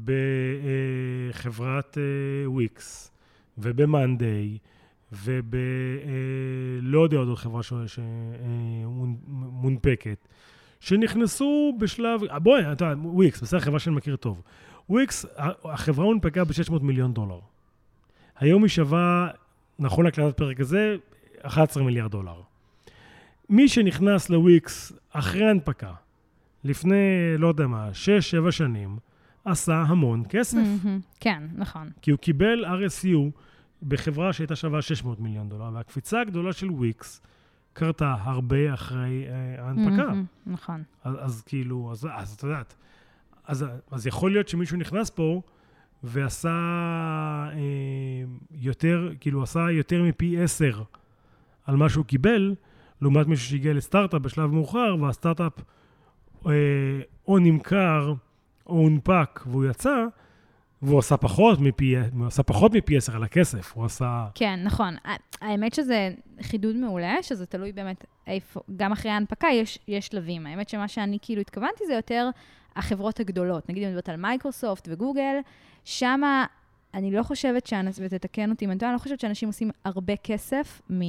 בחברת 0.03 1.97
וויקס 2.45 3.11
ובמאנדיי 3.57 4.57
וב... 5.11 5.55
אה, 5.55 5.59
יודע 7.03 7.17
עוד 7.17 7.37
חברה 7.37 7.61
שמונפקת, 8.83 10.27
שנכנסו 10.79 11.77
בשלב... 11.79 12.23
אה, 12.23 12.39
בואי, 12.39 12.71
אתה 12.71 12.85
יודע, 12.85 12.95
וויקס, 13.03 13.41
בסדר, 13.41 13.59
חברה 13.59 13.79
שאני 13.79 13.95
מכיר 13.95 14.15
טוב. 14.15 14.41
וויקס, 14.89 15.25
החברה 15.63 16.05
הונפקה 16.05 16.43
ב-600 16.43 16.79
מיליון 16.81 17.13
דולר. 17.13 17.39
היום 18.39 18.63
היא 18.63 18.69
שווה, 18.69 19.29
נכון 19.79 20.05
להקלטת 20.05 20.37
פרק 20.37 20.59
הזה, 20.59 20.95
11 21.41 21.83
מיליארד 21.83 22.11
דולר. 22.11 22.41
מי 23.49 23.67
שנכנס 23.67 24.29
לוויקס 24.29 24.93
אחרי 25.11 25.49
הנפקה, 25.49 25.93
לפני, 26.63 26.95
לא 27.37 27.47
יודע 27.47 27.67
מה, 27.67 27.89
6-7 28.47 28.51
שנים, 28.51 28.97
עשה 29.45 29.83
המון 29.87 30.23
כסף. 30.29 30.57
מהמם. 30.57 30.99
כן, 31.19 31.43
נכון. 31.55 31.89
כי 32.01 32.11
הוא 32.11 32.19
קיבל 32.19 32.65
RSU 32.65 33.31
בחברה 33.87 34.33
שהייתה 34.33 34.55
שווה 34.55 34.81
600 34.81 35.19
מיליון 35.19 35.49
דולר, 35.49 35.69
והקפיצה 35.73 36.21
הגדולה 36.21 36.53
של 36.53 36.71
וויקס 36.71 37.21
קרתה 37.73 38.15
הרבה 38.19 38.73
אחרי 38.73 39.25
אה, 39.27 39.65
ההנפקה. 39.65 40.07
מהמם, 40.07 40.25
נכון. 40.45 40.83
אז, 41.03 41.15
אז 41.19 41.41
כאילו, 41.41 41.91
אז, 41.91 42.07
אז 42.13 42.33
את 42.33 42.43
יודעת, 42.43 42.75
אז, 43.45 43.65
אז 43.91 44.07
יכול 44.07 44.31
להיות 44.31 44.47
שמישהו 44.47 44.77
נכנס 44.77 45.09
פה 45.09 45.41
ועשה 46.03 46.49
אה, 47.53 48.23
יותר, 48.51 49.11
כאילו 49.19 49.43
עשה 49.43 49.71
יותר 49.71 50.03
מפי 50.03 50.43
עשר 50.43 50.83
על 51.65 51.75
מה 51.75 51.89
שהוא 51.89 52.05
קיבל, 52.05 52.55
לעומת 53.01 53.27
מישהו 53.27 53.49
שהגיע 53.49 53.73
לסטארט-אפ 53.73 54.21
בשלב 54.21 54.51
מאוחר, 54.51 54.95
והסטארט-אפ 55.01 55.53
אה, 56.47 56.51
או 57.27 57.39
נמכר 57.39 58.13
או 58.65 58.77
הונפק 58.77 59.39
והוא 59.45 59.65
יצא, 59.65 60.05
והוא 60.81 60.99
עשה 60.99 61.17
פחות 61.17 61.59
מפי, 61.59 61.95
הוא 62.13 62.27
עשה 62.27 62.43
פחות 62.43 62.73
מפי 62.73 62.97
עשר 62.97 63.15
על 63.15 63.23
הכסף, 63.23 63.73
הוא 63.75 63.85
עשה... 63.85 64.27
כן, 64.35 64.59
נכון. 64.63 64.95
האמת 65.41 65.73
שזה 65.73 66.09
חידוד 66.41 66.75
מעולה, 66.75 67.15
שזה 67.21 67.45
תלוי 67.45 67.71
באמת 67.71 68.05
איפה, 68.27 68.59
גם 68.75 68.91
אחרי 68.91 69.11
ההנפקה 69.11 69.47
יש, 69.53 69.79
יש 69.87 70.07
שלבים. 70.07 70.47
האמת 70.47 70.69
שמה 70.69 70.87
שאני 70.87 71.17
כאילו 71.21 71.41
התכוונתי 71.41 71.83
זה 71.87 71.93
יותר 71.93 72.29
החברות 72.75 73.19
הגדולות. 73.19 73.69
נגיד, 73.69 73.83
אני 73.83 73.91
מדברת 73.91 74.09
על 74.09 74.15
מייקרוסופט 74.15 74.87
וגוגל, 74.91 75.35
שמה 75.85 76.45
אני 76.93 77.11
לא 77.11 77.23
חושבת, 77.23 77.67
שאנ- 77.67 77.99
ותתקן 77.99 78.49
אותי 78.49 78.65
אם 78.65 78.71
אני 78.71 78.79
טועה, 78.79 78.89
אני 78.91 78.95
לא 78.95 78.99
חושבת 78.99 79.19
שאנשים 79.19 79.49
עושים 79.49 79.71
הרבה 79.85 80.15
כסף 80.15 80.81
מ... 80.91 81.01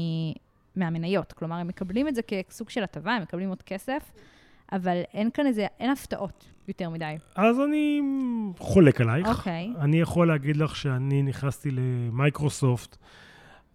מהמניות. 0.76 1.32
כלומר, 1.32 1.56
הם 1.56 1.68
מקבלים 1.68 2.08
את 2.08 2.14
זה 2.14 2.22
כסוג 2.22 2.70
של 2.70 2.82
הטבה, 2.82 3.12
הם 3.14 3.22
מקבלים 3.22 3.48
עוד 3.48 3.62
כסף, 3.62 4.12
אבל 4.72 5.02
אין 5.14 5.30
כאן 5.30 5.46
איזה, 5.46 5.66
אין 5.80 5.90
הפתעות 5.90 6.44
יותר 6.68 6.90
מדי. 6.90 7.16
אז 7.34 7.60
אני 7.60 8.00
חולק 8.58 9.00
עלייך. 9.00 9.28
אוקיי. 9.28 9.72
אני 9.80 10.00
יכול 10.00 10.28
להגיד 10.28 10.56
לך 10.56 10.76
שאני 10.76 11.22
נכנסתי 11.22 11.70
למייקרוסופט, 11.70 12.96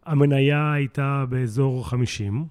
המניה 0.05 0.73
הייתה 0.73 1.25
באזור 1.29 1.89
50, 1.89 2.45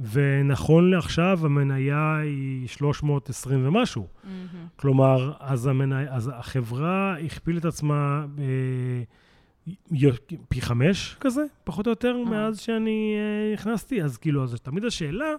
ונכון 0.00 0.90
לעכשיו 0.90 1.40
המניה 1.42 2.16
היא 2.16 2.68
320 2.68 3.66
ומשהו. 3.66 4.06
מהמם. 4.24 4.66
כלומר, 4.76 5.32
אז, 5.40 5.66
המניה, 5.66 6.14
אז 6.14 6.30
החברה 6.34 7.16
הכפילה 7.18 7.58
את 7.58 7.64
עצמה 7.64 8.26
אה, 8.38 10.10
פי 10.48 10.60
חמש 10.60 11.16
כזה, 11.20 11.42
פחות 11.64 11.86
או 11.86 11.90
יותר, 11.90 12.16
אה. 12.18 12.30
מאז 12.30 12.60
שאני 12.60 13.14
אה, 13.16 13.54
נכנסתי. 13.54 14.02
אז 14.02 14.16
כאילו, 14.16 14.44
אז 14.44 14.54
תמיד 14.54 14.84
השאלה, 14.84 15.34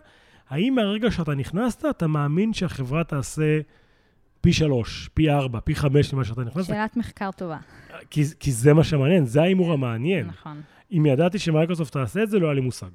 האם 0.51 0.75
מהרגע 0.75 1.11
שאתה 1.11 1.35
נכנסת, 1.35 1.85
אתה 1.89 2.07
מאמין 2.07 2.53
שהחברה 2.53 3.03
תעשה 3.03 3.59
פי 4.41 4.53
שלוש, 4.53 5.09
פי 5.13 5.29
ארבע, 5.29 5.59
פי 5.59 5.75
חמש 5.75 6.13
ממה 6.13 6.25
שאתה 6.25 6.43
נכנסת? 6.43 6.67
שאלת 6.67 6.97
מחקר 6.97 7.31
טובה. 7.31 7.57
כי, 8.09 8.23
כי 8.39 8.51
זה 8.51 8.73
מה 8.73 8.83
שמעניין, 8.83 9.25
זה 9.25 9.41
ההימור 9.41 9.73
המעניין. 9.73 10.27
נכון. 10.27 10.61
אם 10.91 11.05
ידעתי 11.05 11.39
שמייקרוסופט 11.39 11.93
תעשה 11.93 12.23
את 12.23 12.29
זה, 12.29 12.39
לא 12.39 12.45
היה 12.45 12.53
לי 12.53 12.61
מושג. 12.61 12.89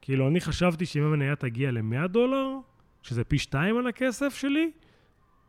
כאילו, 0.00 0.28
אני 0.28 0.40
חשבתי 0.40 0.86
שאם 0.86 1.02
המניה 1.02 1.36
תגיע 1.36 1.70
ל-100 1.70 2.06
דולר, 2.06 2.48
שזה 3.02 3.24
פי 3.24 3.38
שתיים 3.38 3.76
על 3.78 3.86
הכסף 3.86 4.34
שלי, 4.34 4.70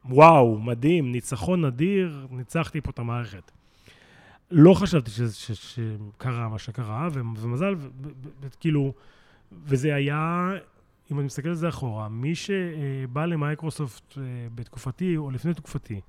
וואו, 0.05 0.59
מדהים, 0.59 1.11
ניצחון 1.11 1.65
נדיר, 1.65 2.27
ניצחתי 2.31 2.81
פה 2.81 2.89
את 2.89 2.99
המערכת. 2.99 3.51
לא 4.51 4.73
חשבתי 4.73 5.11
שקרה 5.53 6.49
מה 6.49 6.59
שקרה, 6.59 7.09
ו- 7.13 7.21
ומזל, 7.37 7.75
כאילו, 8.59 8.93
וזה 9.51 9.95
היה, 9.95 10.51
אם 11.11 11.19
אני 11.19 11.25
מסתכל 11.25 11.49
על 11.49 11.55
זה 11.55 11.69
אחורה, 11.69 12.09
מי 12.09 12.35
שבא 12.35 13.25
למייקרוסופט 13.25 14.17
אה, 14.17 14.23
בתקופתי 14.55 15.17
או 15.17 15.31
לפני 15.31 15.53
תקופתי, 15.53 16.01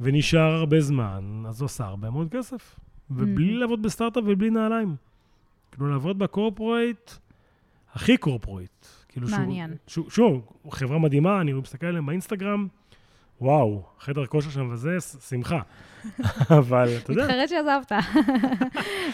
ונשאר 0.00 0.40
הרבה 0.54 0.80
זמן, 0.80 1.42
אז 1.48 1.60
הוא 1.60 1.66
עשה 1.66 1.84
הרבה 1.84 2.10
מאוד 2.10 2.28
כסף. 2.30 2.80
ובלי 3.10 3.54
Mm. 3.54 3.58
לעבוד 3.60 3.82
בסטארט-אפ 3.82 4.24
ובלי 4.26 4.50
נעליים. 4.50 4.96
כאילו, 5.72 5.90
לעבוד 5.90 6.18
בקורפורייט, 6.18 7.10
הכי 7.92 8.16
קורפורייט. 8.16 8.86
כאילו 9.08 9.28
מעניין. 9.28 9.74
שוב, 10.08 10.52
חברה 10.70 10.98
מדהימה, 10.98 11.40
אני 11.40 11.52
מסתכל 11.52 11.86
עליהם 11.86 12.06
באינסטגרם, 12.06 12.68
וואו, 13.44 13.82
חדר 14.00 14.26
כושר 14.26 14.50
שם 14.50 14.68
וזה, 14.72 14.96
שמחה. 15.28 15.60
אבל 16.58 16.88
אתה 17.02 17.12
יודע, 17.12 17.24
מתחרט 17.24 17.48
שעזבת. 17.48 17.92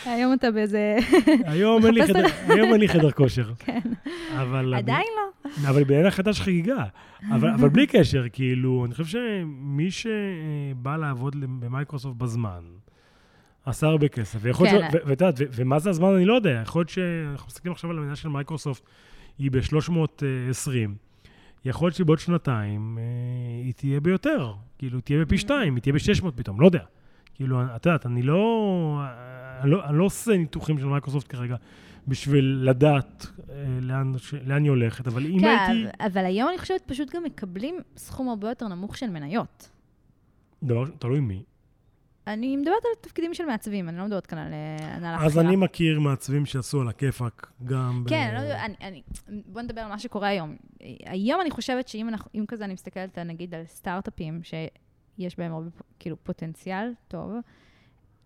היום 0.07 0.35
אתה 0.35 0.51
באיזה... 0.51 0.97
היום 1.45 1.85
אין 1.85 1.95
לי 2.81 2.88
חדר- 2.88 3.11
כושר. 3.11 3.53
כן. 3.64 3.81
אבל... 4.37 4.75
עדיין 4.75 5.07
לא. 5.16 5.51
אבל 5.69 5.85
בעיניי 5.85 6.11
חדש 6.11 6.40
חגיגה. 6.40 6.85
אבל, 7.35 7.69
בלי 7.69 7.87
קשר, 7.87 8.25
כאילו, 8.33 8.85
אני 8.87 8.95
חושב 8.95 9.05
שמי 9.05 9.90
שבא 9.90 10.97
לעבוד 10.97 11.37
במייקרוסופט 11.61 12.16
בזמן, 12.16 12.62
עשה 13.64 13.87
הרבה 13.87 14.09
כסף. 14.09 14.38
ויכול 14.43 14.66
כן. 14.69 14.75
להיות, 14.75 14.95
ו- 14.95 14.99
ואת 15.07 15.21
יודעת, 15.21 15.35
ומה 15.53 15.79
זה 15.79 15.90
הזמן 15.90 16.14
אני 16.14 16.25
לא 16.25 16.35
יודע. 16.35 16.61
יכול 16.62 16.81
להיות 16.81 16.88
שאנחנו 16.88 17.47
מסתכלים 17.47 17.73
עכשיו 17.73 17.90
על 17.90 17.97
המדינה 17.99 18.16
של 18.16 18.29
מייקרוסופט, 18.29 18.83
היא 19.38 19.51
ב-320. 19.51 20.90
יכול 21.64 21.87
להיות 21.87 21.96
שבעוד 21.96 22.18
שנתיים 22.18 22.99
אה, 22.99 23.03
היא 23.64 23.73
תהיה 23.75 24.01
ביותר. 24.01 24.53
כאילו, 24.79 24.96
היא 24.99 25.03
תהיה 25.03 25.25
בפי 25.25 25.35
Mm. 25.35 25.38
שתיים, 25.38 25.75
היא 25.75 25.83
תהיה 25.83 25.92
ב-600 25.92 26.31
פתאום, 26.37 26.61
לא 26.61 26.66
יודע. 26.66 26.85
כאילו, 27.35 27.62
את 27.77 27.87
יודעת, 27.87 28.07
אני 28.07 28.23
לא, 28.23 29.01
אני 29.62 29.70
לא, 29.70 29.85
אני 29.85 29.99
לא 29.99 30.05
עושה 30.05 30.37
ניתוחים 30.37 30.79
של 30.79 30.87
מייקרוסופט 30.87 31.27
כרגע 31.29 31.57
בשביל 32.09 32.61
לדעת 32.64 33.27
אה, 33.51 33.55
לאן, 33.81 34.12
ש- 34.18 34.35
לאן 34.35 34.62
היא 34.62 34.70
הולכת, 34.70 35.07
אבל 35.07 35.27
אם 35.27 35.40
כן, 35.40 35.46
הייתי... 35.46 35.83
אבל- 36.01 36.07
אבל 36.12 36.25
היום 36.25 36.49
אני 36.49 36.59
חושבת 36.59 36.83
פשוט 36.87 37.14
גם 37.14 37.23
מקבלים 37.25 37.75
סכום 37.96 38.29
הרבה 38.29 38.49
יותר 38.49 38.68
נמוך 38.68 38.96
של 38.96 39.11
מניות. 39.11 39.70
דבר, 40.62 40.85
תלוי 40.99 41.20
מי. 41.20 41.42
אני 42.33 42.57
מדברת 42.57 42.85
על 42.85 42.90
תפקידים 43.01 43.35
של 43.35 43.47
מעצבים, 43.47 43.88
אני 43.88 43.99
לא 43.99 44.05
מדברת 44.05 44.27
כאן 44.27 44.38
על 44.38 44.53
אה, 44.53 44.95
הנהלה 44.97 45.25
אז 45.25 45.33
בכירה. 45.33 45.49
אני 45.49 45.57
מכיר 45.57 46.01
מעצבים 46.01 46.47
שעשו 46.47 46.81
על 46.81 46.88
הכיפאק 46.88 47.53
גם... 47.64 48.05
כן, 48.09 48.31
ב... 48.33 48.37
אני 48.37 48.49
לא, 48.49 48.55
אני, 48.55 48.75
אני, 48.81 49.03
בוא 49.47 49.62
נדבר 49.62 49.81
על 49.81 49.88
מה 49.88 49.99
שקורה 49.99 50.29
היום. 50.29 50.57
היום 51.07 51.40
אני 51.40 51.51
חושבת 51.51 51.88
שאם 51.88 52.09
אנחנו, 52.09 52.31
אם 52.35 52.45
כזה 52.49 52.64
אני 52.64 52.73
מסתכלת 52.73 53.19
נגיד 53.19 53.55
על 53.55 53.62
סטארט-אפים, 53.66 54.40
יש 55.19 55.38
בהם 55.38 55.53
הרבה, 55.53 55.69
כאילו, 55.99 56.16
פוטנציאל 56.23 56.93
טוב. 57.09 57.33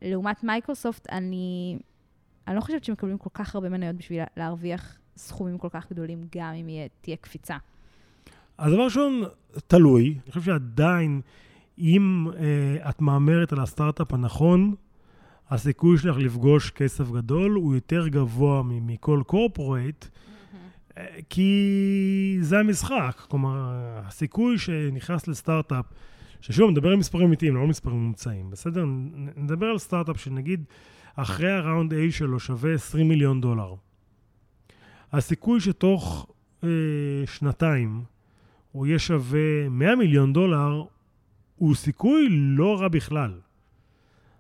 לעומת 0.03 0.45
מייקרוסופט, 0.45 1.07
אני, 1.13 1.79
אני 2.49 2.57
לא 2.57 2.61
חושבת 2.61 2.85
שמקבלים 2.85 3.19
כל 3.19 3.31
כך 3.35 3.55
הרבה 3.55 3.69
מניות 3.69 3.97
בשביל 3.97 4.23
להרוויח 4.37 4.99
סכומים 5.17 5.59
כל 5.59 5.69
כך 5.71 5.91
גדולים, 5.91 6.27
גם 6.37 6.55
אם 6.55 6.69
יהיה, 6.69 6.89
תהיה 7.01 7.17
קפיצה. 7.17 7.57
אז 8.59 8.73
דבר 8.73 8.85
ראשון, 8.85 9.23
תלוי. 9.67 10.19
אני 10.25 10.33
חושב 10.33 10.43
שעדיין, 10.43 11.21
אם 11.79 12.27
אה, 12.37 12.91
את 12.91 13.01
מהמרת 13.01 13.53
על 13.53 13.61
הסטארט-אפ 13.61 14.13
הנכון, 14.15 14.75
הסיכוי 15.51 15.99
שלך 15.99 16.17
לפגוש 16.17 16.71
כסף 16.71 17.11
גדול 17.11 17.53
הוא 17.53 17.75
יותר 17.75 18.09
גבוה 18.09 18.63
מכל 18.65 19.23
קורפורייט, 19.27 20.05
אה, 20.99 21.05
כי 21.31 22.39
זה 22.41 22.59
המשחק. 22.59 23.23
כלומר, 23.29 23.73
הסיכוי 24.07 24.59
שנכנס 24.59 25.29
לסטארט-אפ, 25.29 25.85
ששוב, 26.41 26.71
נדבר 26.71 26.89
על 26.89 26.97
מספרים 26.97 27.27
אמיתיים, 27.27 27.55
לא 27.55 27.67
מספרים 27.67 27.97
ממוצעים, 27.97 28.51
בסדר? 28.51 28.85
נדבר 29.37 29.67
על 29.67 29.79
סטארט-אפ 29.79 30.21
שנגיד 30.21 30.65
אחרי 31.17 31.53
הראונד 31.53 31.93
A 31.93 31.97
שלו 32.11 32.41
שווה 32.41 32.75
20 32.75 33.09
מיליון 33.09 33.41
דולר. 33.41 33.75
הסיכוי 35.13 35.61
שתוך 35.61 36.27
אה, 36.65 36.69
שנתיים 37.27 38.03
הוא 38.73 38.87
יהיה 38.87 38.99
שווה 38.99 39.69
100 39.71 39.97
מיליון 39.97 40.33
דולר, 40.33 40.85
הוא 41.65 41.75
סיכוי 41.75 42.27
לא 42.31 42.81
רע 42.81 42.89
בכלל. 42.89 43.41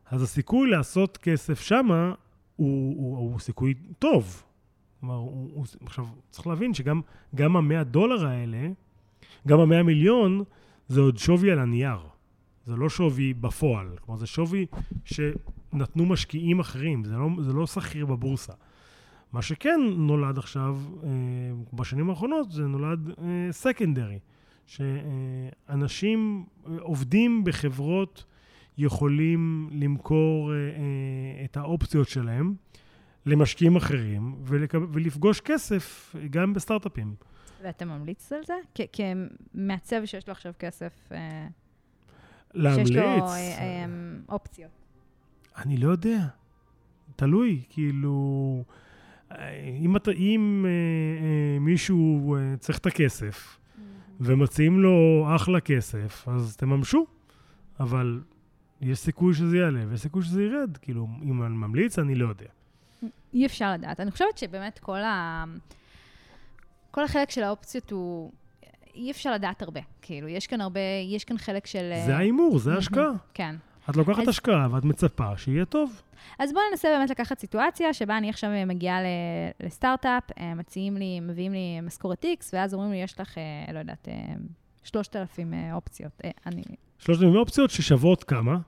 אז 0.07 0.23
הסיכוי 0.23 0.71
לעשות 0.71 1.17
כסף 1.17 1.61
שמה 1.61 2.15
הוא, 2.57 2.95
הוא, 2.97 3.19
הוא 3.19 3.39
סיכוי 3.39 3.75
טוב. 3.99 4.43
כלומר, 5.01 5.15
הוא, 5.15 5.51
הוא, 5.55 5.67
עכשיו, 5.85 6.07
צריך 6.31 6.47
להבין 6.47 6.75
שגם 6.75 7.01
גם 7.35 7.57
המאה 7.57 7.85
דולר 7.85 8.27
האלה, 8.27 8.69
גם 9.49 9.61
המאה 9.61 9.83
מיליון, 9.83 10.45
זה 10.89 11.01
עוד 11.01 11.19
שווי 11.19 11.51
על 11.51 11.59
הנייר. 11.59 11.99
זה 12.65 12.77
לא 12.77 12.89
שווי 12.89 13.35
בפועל. 13.35 13.89
כלומר, 14.01 14.21
זה 14.21 14.27
שווי 14.27 14.67
שנתנו 15.05 16.07
משקיעים 16.07 16.61
אחרים, 16.61 17.05
זה 17.05 17.17
לא, 17.17 17.29
זה 17.41 17.53
לא 17.53 17.67
שכיר 17.67 18.07
בבורסה. 18.07 18.53
מה 19.33 19.43
שכן 19.43 19.81
נולד 19.97 20.39
עכשיו, 20.39 20.79
אה, 21.03 21.09
בשנים 21.73 22.11
האחרונות, 22.11 22.53
זה 22.53 22.63
נולד 22.63 23.11
סקנדרי. 23.51 24.17
Uh, 24.17 24.34
שאנשים 24.67 26.45
עובדים 26.81 27.45
בחברות 27.45 28.25
יכולים 28.79 29.69
למכור 29.73 30.53
אה, 30.53 30.57
אה, 30.57 31.45
את 31.45 31.57
האופציות 31.57 32.09
שלהם 32.09 32.55
למשקיעים 33.27 33.77
אחרים 33.77 34.35
ולפגוש 34.93 35.41
כסף 35.41 36.15
גם 36.31 36.55
בסטארט-אפים. 36.55 37.15
ואתה 37.63 37.85
ממליץ 37.85 38.33
על 38.33 38.41
זה? 38.47 38.55
כמעצב 38.93 40.05
שיש 40.05 40.29
לו 40.29 40.33
עכשיו 40.33 40.53
כסף, 40.59 40.93
אה, 41.13 41.47
להמליץ? 42.55 42.89
שיש 42.89 42.97
לו 42.97 43.27
אופציות. 44.29 44.71
אני 45.57 45.77
לא 45.77 45.91
יודע. 45.91 46.27
תלוי, 47.17 47.63
כאילו... 47.71 48.65
אם, 49.81 49.97
אתה, 49.97 50.11
אם 50.11 50.67
אה, 50.67 50.71
אה, 50.71 51.59
מישהו 51.61 52.35
אה, 52.37 52.57
צריך 52.59 52.79
את 52.79 52.87
הכסף, 52.87 53.59
ומציעים 54.21 54.81
לו 54.81 55.27
אחלה 55.37 55.61
כסף, 55.61 56.29
אז 56.29 56.57
תממשו. 56.57 57.07
אבל 57.81 58.21
יש 58.81 58.99
סיכוי 58.99 59.35
שזה 59.35 59.57
יעלה 59.57 59.81
ויש 59.89 60.01
סיכוי 60.01 60.23
שזה 60.23 60.43
ירד. 60.43 60.77
כאילו, 60.77 61.09
אם 61.23 61.43
אני 61.43 61.55
ממליץ, 61.55 61.99
אני 61.99 62.15
לא 62.15 62.29
יודע. 62.29 62.47
אי 63.35 63.47
אפשר 63.47 63.73
לדעת. 63.73 64.01
אני 64.01 64.11
חושבת 64.11 64.39
שבאמת 64.39 64.79
כל, 64.79 64.99
ה... 64.99 65.45
כל 66.91 67.05
החלק 67.05 67.31
של 67.31 67.43
האופציות 67.43 67.91
הוא... 67.91 68.33
אי 68.95 69.11
אפשר 69.11 69.33
לדעת 69.33 69.63
הרבה. 69.63 69.81
כאילו, 70.03 70.29
יש 70.29 70.47
כאן 70.47 70.61
הרבה, 70.61 70.81
יש 71.15 71.25
כאן 71.25 71.39
חלק 71.39 71.67
של... 71.67 71.93
זה 72.07 72.17
ההימור, 72.17 72.59
זה 72.59 72.75
ההשקעה. 72.75 73.11
כן. 73.35 73.57
את 73.91 73.97
לוקחת 73.97 74.23
אז... 74.23 74.29
השקעה 74.29 74.69
ואת 74.71 74.85
מצפה 74.85 75.37
שיהיה 75.37 75.65
טוב. 75.65 76.03
אז 76.39 76.53
בואו 76.53 76.65
ננסה 76.71 76.89
באמת 76.89 77.11
לקחת 77.11 77.39
סיטואציה 77.39 77.93
שבה 77.93 78.19
אני 78.19 78.31
עכשיו 78.31 78.51
מגיעה 78.67 78.99
לסטארט-אפ, 79.63 80.23
אה, 80.39 80.55
מציעים 80.55 80.97
לי, 80.97 81.21
מביאים 81.21 81.53
לי 81.53 81.81
משכורת 81.83 82.25
X, 82.25 82.45
ואז 82.53 82.75
אומרים 82.75 82.91
לי, 82.91 82.97
יש 82.97 83.21
לך, 83.21 83.39
אה, 83.39 83.73
לא 83.73 83.79
יודעת, 83.79 84.09
3,000 84.85 85.55
אה, 85.55 85.75
אופציות. 85.75 86.21
אני... 86.47 86.63
3,000 86.99 87.37
אופציות 87.37 87.71
ששוות 87.71 88.25
כמה? 88.25 88.59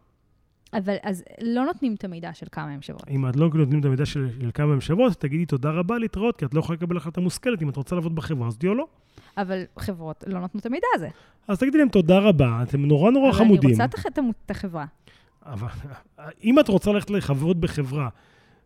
אבל 0.73 0.97
אז 1.03 1.25
לא 1.41 1.65
נותנים 1.65 1.95
את 1.95 2.05
המידע 2.05 2.35
של 2.35 2.47
כמה 2.53 2.71
הן 2.71 2.83
שוות. 2.83 3.09
אם 3.09 3.29
את 3.29 3.37
לא 3.37 3.49
נותנים 3.55 3.81
את 3.81 3.85
המידע 3.85 4.07
של, 4.07 4.29
של 4.41 4.51
כמה 4.55 4.73
הן 4.73 4.81
שוות, 4.81 5.13
תגידי 5.13 5.47
תודה 5.47 5.71
רבה 5.71 5.99
להתראות, 5.99 6.37
כי 6.37 6.45
את 6.45 6.55
לא 6.55 6.61
יכולה 6.61 6.77
לקבל 6.77 6.97
החלטה 6.97 7.21
מושכלת. 7.21 7.63
אם 7.63 7.69
את 7.69 7.77
רוצה 7.77 7.95
לעבוד 7.95 8.15
בחברה, 8.15 8.49
אז 8.49 8.57
תהיו 8.59 8.75
לא. 8.75 8.87
אבל 9.37 9.63
חברות 9.79 10.25
לא 10.27 10.41
נותנו 10.41 10.61
את 10.61 10.67
המידע 10.67 10.87
הזה. 10.95 11.09
אז 11.49 11.59
תגידי 11.59 11.79
להם 11.79 11.89
תודה 11.89 12.19
רבה, 12.19 12.63
אתם 12.63 12.85
נורא 12.85 13.11
נורא 13.11 13.29
אבל 13.29 13.39
חמודים. 13.39 13.75
אבל 13.75 13.83
אני 13.83 13.93
רוצה 13.97 14.21
את 14.45 14.51
החברה. 14.51 14.87
אבל 15.47 15.69
אם 16.45 16.61
את 16.61 16.69
רוצה 16.69 16.93
ללכת 16.93 17.11
לחברות 17.11 17.61
בחברה, 17.61 18.09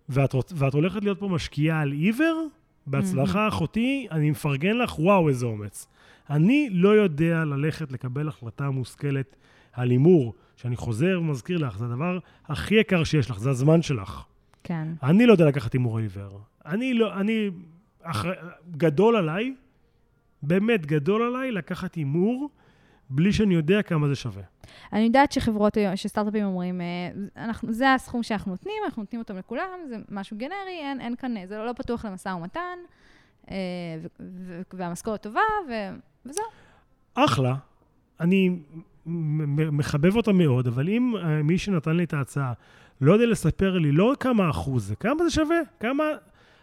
ואת, 0.08 0.34
ואת 0.54 0.74
הולכת 0.74 1.04
להיות 1.04 1.20
פה 1.20 1.28
משקיעה 1.28 1.80
על 1.80 1.92
עיוור, 1.92 2.48
בהצלחה 2.86 3.48
אחותי, 3.48 4.06
אני 4.10 4.30
מפרגן 4.30 4.76
לך, 4.76 4.98
וואו, 4.98 5.28
איזה 5.28 5.46
אומץ. 5.46 5.86
אני 6.30 6.68
לא 6.72 6.88
יודע 6.88 7.44
ללכת 7.44 7.92
לקבל 7.92 8.28
החלטה 8.28 8.70
מושכלת 8.70 9.36
על 9.72 9.90
הימור, 9.90 10.34
שאני 10.56 10.76
חוזר 10.76 11.18
ומזכיר 11.20 11.58
לך, 11.58 11.78
זה 11.78 11.84
הדבר 11.84 12.18
הכי 12.46 12.74
יקר 12.74 13.04
שיש 13.04 13.30
לך, 13.30 13.38
זה 13.38 13.50
הזמן 13.50 13.82
שלך. 13.82 14.24
כן. 14.64 14.88
אני 15.02 15.26
לא 15.26 15.32
יודע 15.32 15.46
לקחת 15.46 15.72
הימור 15.72 15.98
עיוור. 15.98 16.40
אני 16.66 16.94
לא, 16.94 17.20
אני, 17.20 17.50
אחר, 18.02 18.32
גדול 18.70 19.16
עליי, 19.16 19.54
באמת 20.42 20.86
גדול 20.86 21.22
עליי 21.22 21.52
לקחת 21.52 21.94
הימור 21.94 22.50
בלי 23.10 23.32
שאני 23.32 23.54
יודע 23.54 23.82
כמה 23.82 24.08
זה 24.08 24.14
שווה. 24.14 24.42
אני 24.92 25.00
יודעת 25.00 25.32
שחברות 25.32 25.76
שסטארט-אפים 25.94 26.44
אומרים, 26.44 26.80
אה, 26.80 26.86
אנחנו, 27.36 27.72
זה 27.72 27.94
הסכום 27.94 28.22
שאנחנו 28.22 28.50
נותנים, 28.50 28.74
אנחנו 28.84 29.02
נותנים 29.02 29.20
אותו 29.20 29.34
לכולם, 29.34 29.68
זה 29.88 29.96
משהו 30.10 30.36
גנרי, 30.36 30.78
אין, 30.80 31.00
אין 31.00 31.16
כאן, 31.16 31.34
זה 31.46 31.58
לא 31.58 31.72
פתוח 31.72 32.04
למשא 32.04 32.28
ומתן, 32.28 32.78
אה, 33.50 33.56
והמשכורת 34.72 35.22
טובה, 35.22 35.40
ו, 35.68 35.72
וזהו. 36.26 36.44
אחלה. 37.14 37.54
אני 38.20 38.58
מחבב 39.72 40.16
אותה 40.16 40.32
מאוד, 40.32 40.66
אבל 40.66 40.88
אם 40.88 41.12
אה, 41.16 41.42
מי 41.42 41.58
שנתן 41.58 41.96
לי 41.96 42.04
את 42.04 42.12
ההצעה 42.12 42.52
לא 43.00 43.12
יודע 43.12 43.26
לספר 43.26 43.78
לי 43.78 43.92
לא 43.92 44.14
כמה 44.20 44.50
אחוז 44.50 44.86
זה, 44.86 44.96
כמה 44.96 45.24
זה 45.24 45.30
שווה, 45.30 45.60
כמה 45.80 46.04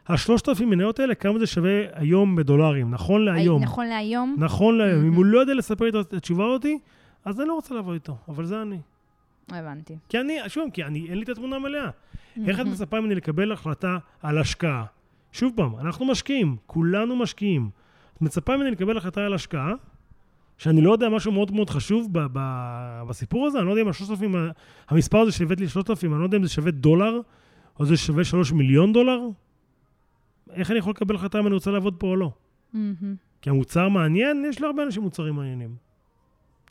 השלושת 0.10 0.50
אלפים 0.50 0.70
מניות 0.70 1.00
האלה, 1.00 1.16
כמה 1.16 1.40
זה 1.40 1.48
שווה 1.48 1.82
היום 1.94 2.36
בדולרים, 2.36 2.92
נכון 2.92 3.26
להיום. 3.26 3.64
נכון 3.64 3.88
להיום? 3.88 4.36
נכון 4.40 4.78
להיום. 4.78 5.06
אם 5.06 5.14
הוא 5.14 5.26
לא 5.26 5.40
יודע 5.40 5.54
לספר 5.54 5.86
לי 5.86 6.00
את 6.00 6.14
התשובה 6.14 6.44
אותי, 6.44 6.80
אז 7.26 7.40
אני 7.40 7.48
לא 7.48 7.54
רוצה 7.54 7.76
לעבוד 7.76 7.94
איתו, 7.94 8.18
אבל 8.28 8.46
זה 8.46 8.62
אני. 8.62 8.80
הבנתי. 9.50 9.98
כי 10.10 10.20
אני, 10.20 10.38
שוב, 10.48 10.70
כי 10.74 10.84
אני, 10.84 11.08
אין 11.10 11.18
לי 11.18 11.24
את 11.24 11.30
התמונה 11.30 11.56
המלאה. 11.56 11.90
איך 12.46 12.60
את 12.60 12.66
מצפה 12.66 13.02
ממני 13.02 13.16
לקבל 13.16 13.52
החלטה 13.52 13.98
על 14.22 14.38
השקעה? 14.38 14.86
שוב 15.32 15.54
פעם, 15.56 15.80
אנחנו 15.80 16.06
משקיעים, 16.06 16.56
כולנו 16.66 17.16
משקיעים. 17.16 17.70
את 18.18 18.22
מצפה 18.22 18.58
ממני 18.58 18.72
לקבל 18.72 18.98
החלטה 18.98 19.22
על 19.22 19.34
השקעה, 19.34 19.74
שאני 20.58 20.82
לא 20.82 20.92
יודע 20.92 21.10
משהו 21.10 21.32
מאוד 21.32 21.52
מאוד 21.52 21.70
חשוב 21.70 22.08
ב- 22.12 22.28
ב- 22.34 23.02
בסיפור 23.10 23.48
הזה, 23.48 23.58
אני 23.58 23.66
לא 23.66 23.72
יודע 23.72 23.82
אם 23.82 23.88
השלושת 23.88 24.12
אלפים, 24.12 24.36
המספר 24.90 25.18
הזה 25.18 25.32
שהבאת 25.32 25.60
לי 25.60 25.68
שלושת 25.68 25.90
אלפים, 25.90 26.14
אני 26.14 26.20
לא 26.20 26.26
יודע 26.26 26.38
אם 26.38 26.44
זה 26.44 26.50
שווה 26.50 26.72
דולר, 26.72 27.20
או 27.80 27.86
זה 27.86 27.98
שווה 27.98 28.24
שלוש 28.24 28.52
מיליון 28.52 28.94
דולר, 28.94 29.20
איך 30.54 30.72
אני 30.72 30.80
יכול 30.80 30.92
לקבל 30.92 31.16
החלטה 31.16 31.40
אם 31.40 31.48
אני 31.48 31.54
רוצה 31.54 31.72
לעבוד 31.72 31.96
פה 32.00 32.08
או 32.08 32.16
לא? 32.16 32.32
Mm-hmm. 32.74 32.78
כי 33.42 33.50
המוצר 33.50 33.90
מעניין, 33.90 34.46
יש 34.50 34.62
להרבה 34.62 34.84
אנשים 34.84 35.04
מוצרים 35.04 35.36
מעניינים. 35.36 35.76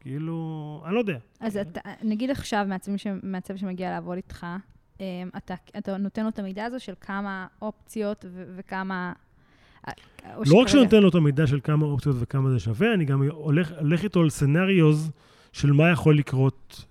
כאילו, 0.00 0.82
אני 0.86 0.94
לא 0.94 0.98
יודע. 0.98 1.18
אז 1.40 1.56
אתה, 1.56 1.80
נגיד 2.02 2.30
עכשיו, 2.30 2.66
מעצב 3.22 3.56
שמגיע 3.56 3.90
לעבוד 3.90 4.16
איתך, 4.16 4.46
אמ, 5.00 5.04
אתה, 5.36 5.54
אתה 5.78 5.96
נותן 5.96 6.22
לו 6.22 6.28
את 6.28 6.38
המידע 6.38 6.64
הזו 6.64 6.80
של 6.80 6.92
כמה 7.00 7.46
אופציות 7.62 8.24
ו- 8.28 8.44
וכמה... 8.56 9.12
אה, 9.88 9.92
לא 10.46 10.56
רק 10.56 10.68
שאני 10.68 10.82
נותן 10.82 11.02
לו 11.02 11.08
את 11.08 11.14
המידע 11.14 11.46
של 11.46 11.60
כמה 11.64 11.86
אופציות 11.86 12.16
וכמה 12.18 12.50
זה 12.50 12.58
שווה, 12.58 12.94
אני 12.94 13.04
גם 13.04 13.22
הולך, 13.22 13.72
הולך 13.78 14.04
איתו 14.04 14.20
על 14.20 14.30
scenarios 14.30 15.10
של 15.52 15.72
מה 15.72 15.90
יכול 15.90 16.18
לקרות 16.18 16.84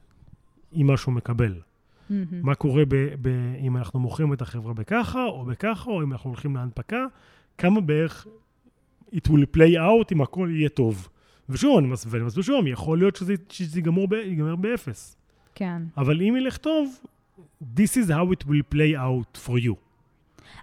עם 0.71 0.87
מה 0.87 0.97
שהוא 0.97 1.13
מקבל. 1.13 1.59
Mm-hmm. 2.09 2.35
מה 2.43 2.55
קורה 2.55 2.83
ב, 2.85 2.95
ב, 3.21 3.27
אם 3.59 3.77
אנחנו 3.77 3.99
מוכרים 3.99 4.33
את 4.33 4.41
החברה 4.41 4.73
בככה, 4.73 5.23
או 5.23 5.45
בככה, 5.45 5.89
או 5.91 6.03
אם 6.03 6.11
אנחנו 6.11 6.29
הולכים 6.29 6.55
להנפקה, 6.55 7.05
כמה 7.57 7.81
בערך 7.81 8.27
it 9.13 9.27
will 9.27 9.57
play 9.57 9.75
out 9.75 10.07
אם 10.11 10.21
הכל 10.21 10.49
יהיה 10.51 10.69
טוב. 10.69 11.09
ושוב, 11.49 11.77
אני 11.77 11.87
מסביר, 11.87 12.19
אני 12.19 12.27
מסביר 12.27 12.43
שוב, 12.43 12.67
יכול 12.67 12.97
להיות 12.97 13.15
שזה, 13.15 13.33
שזה 13.49 13.79
ייגמר, 13.79 14.05
ב, 14.05 14.13
ייגמר 14.13 14.55
באפס. 14.55 15.17
כן. 15.55 15.81
אבל 15.97 16.21
אם 16.21 16.35
ילך 16.37 16.57
טוב, 16.57 16.99
this 17.61 17.91
is 17.95 18.09
how 18.09 18.33
it 18.33 18.47
will 18.47 18.73
play 18.75 18.95
out 18.95 19.47
for 19.47 19.65
you. 19.65 19.75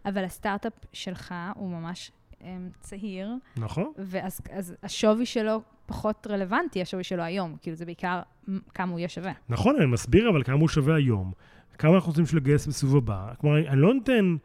אבל 0.04 0.24
הסטארט-אפ 0.24 0.72
שלך 0.92 1.34
הוא 1.54 1.70
ממש 1.70 2.12
um, 2.40 2.44
צעיר. 2.80 3.34
נכון. 3.56 3.92
ואז 3.98 4.40
השווי 4.82 5.26
שלו 5.26 5.62
פחות 5.92 6.26
רלוונטי, 6.30 6.82
השווי 6.82 7.04
שלו 7.04 7.22
היום. 7.22 7.56
כאילו, 7.62 7.76
זה 7.76 7.84
בעיקר 7.84 8.20
כמה 8.74 8.92
הוא 8.92 8.98
יהיה 8.98 9.08
שווה. 9.08 9.32
נכון, 9.48 9.76
אני 9.76 9.86
מסביר, 9.86 10.30
אבל 10.30 10.42
כמה 10.42 10.60
הוא 10.60 10.68
שווה 10.68 10.94
היום. 10.94 11.32
כמה 11.78 11.94
אנחנו 11.94 12.08
רוצים 12.08 12.24
לגייס 12.36 12.66
בסיבוב 12.66 12.96
הבא. 12.96 13.32
כלומר, 13.38 13.68
אני 13.68 13.80
לא 13.80 13.94
נותן 13.94 14.36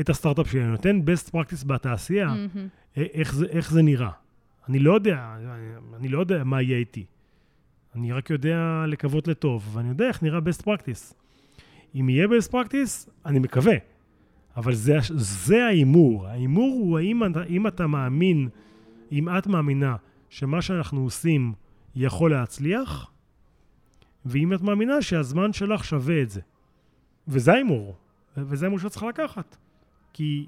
את 0.00 0.08
הסטארט-אפ 0.08 0.50
שלי, 0.50 0.62
אני 0.62 0.70
נותן 0.70 1.00
best 1.00 1.30
practice 1.30 1.66
בתעשייה, 1.66 2.28
mm-hmm. 2.28 2.96
איך, 2.96 3.34
זה, 3.34 3.46
איך 3.46 3.70
זה 3.70 3.82
נראה. 3.82 4.10
אני 4.68 4.78
לא 4.78 4.94
יודע, 4.94 5.36
אני 5.96 6.08
לא 6.08 6.20
יודע 6.20 6.44
מה 6.44 6.62
יהיה 6.62 6.78
איתי. 6.78 7.04
אני 7.94 8.12
רק 8.12 8.30
יודע 8.30 8.84
לקוות 8.88 9.28
לטוב, 9.28 9.70
ואני 9.72 9.88
יודע 9.88 10.08
איך 10.08 10.22
נראה 10.22 10.38
best 10.38 10.62
practice. 10.62 11.14
אם 11.94 12.08
יהיה 12.08 12.26
best 12.26 12.52
practice, 12.52 13.10
אני 13.26 13.38
מקווה. 13.38 13.74
אבל 14.56 14.74
זה, 14.74 14.98
זה 15.16 15.64
ההימור. 15.64 16.26
ההימור 16.26 16.78
הוא 16.80 16.98
האם 16.98 17.22
אם 17.48 17.66
אתה 17.66 17.86
מאמין, 17.86 18.48
אם 19.12 19.28
את 19.28 19.46
מאמינה 19.46 19.96
שמה 20.36 20.62
שאנחנו 20.62 21.00
עושים 21.00 21.52
יכול 21.94 22.30
להצליח, 22.30 23.10
ואם 24.26 24.52
את 24.52 24.60
מאמינה 24.60 25.02
שהזמן 25.02 25.52
שלך 25.52 25.84
שווה 25.84 26.22
את 26.22 26.30
זה. 26.30 26.40
וזה 27.28 27.52
ההימור. 27.52 27.96
וזה 28.36 28.64
ההימור 28.64 28.78
שאת 28.78 28.90
צריכה 28.90 29.08
לקחת. 29.08 29.56
כי 30.12 30.46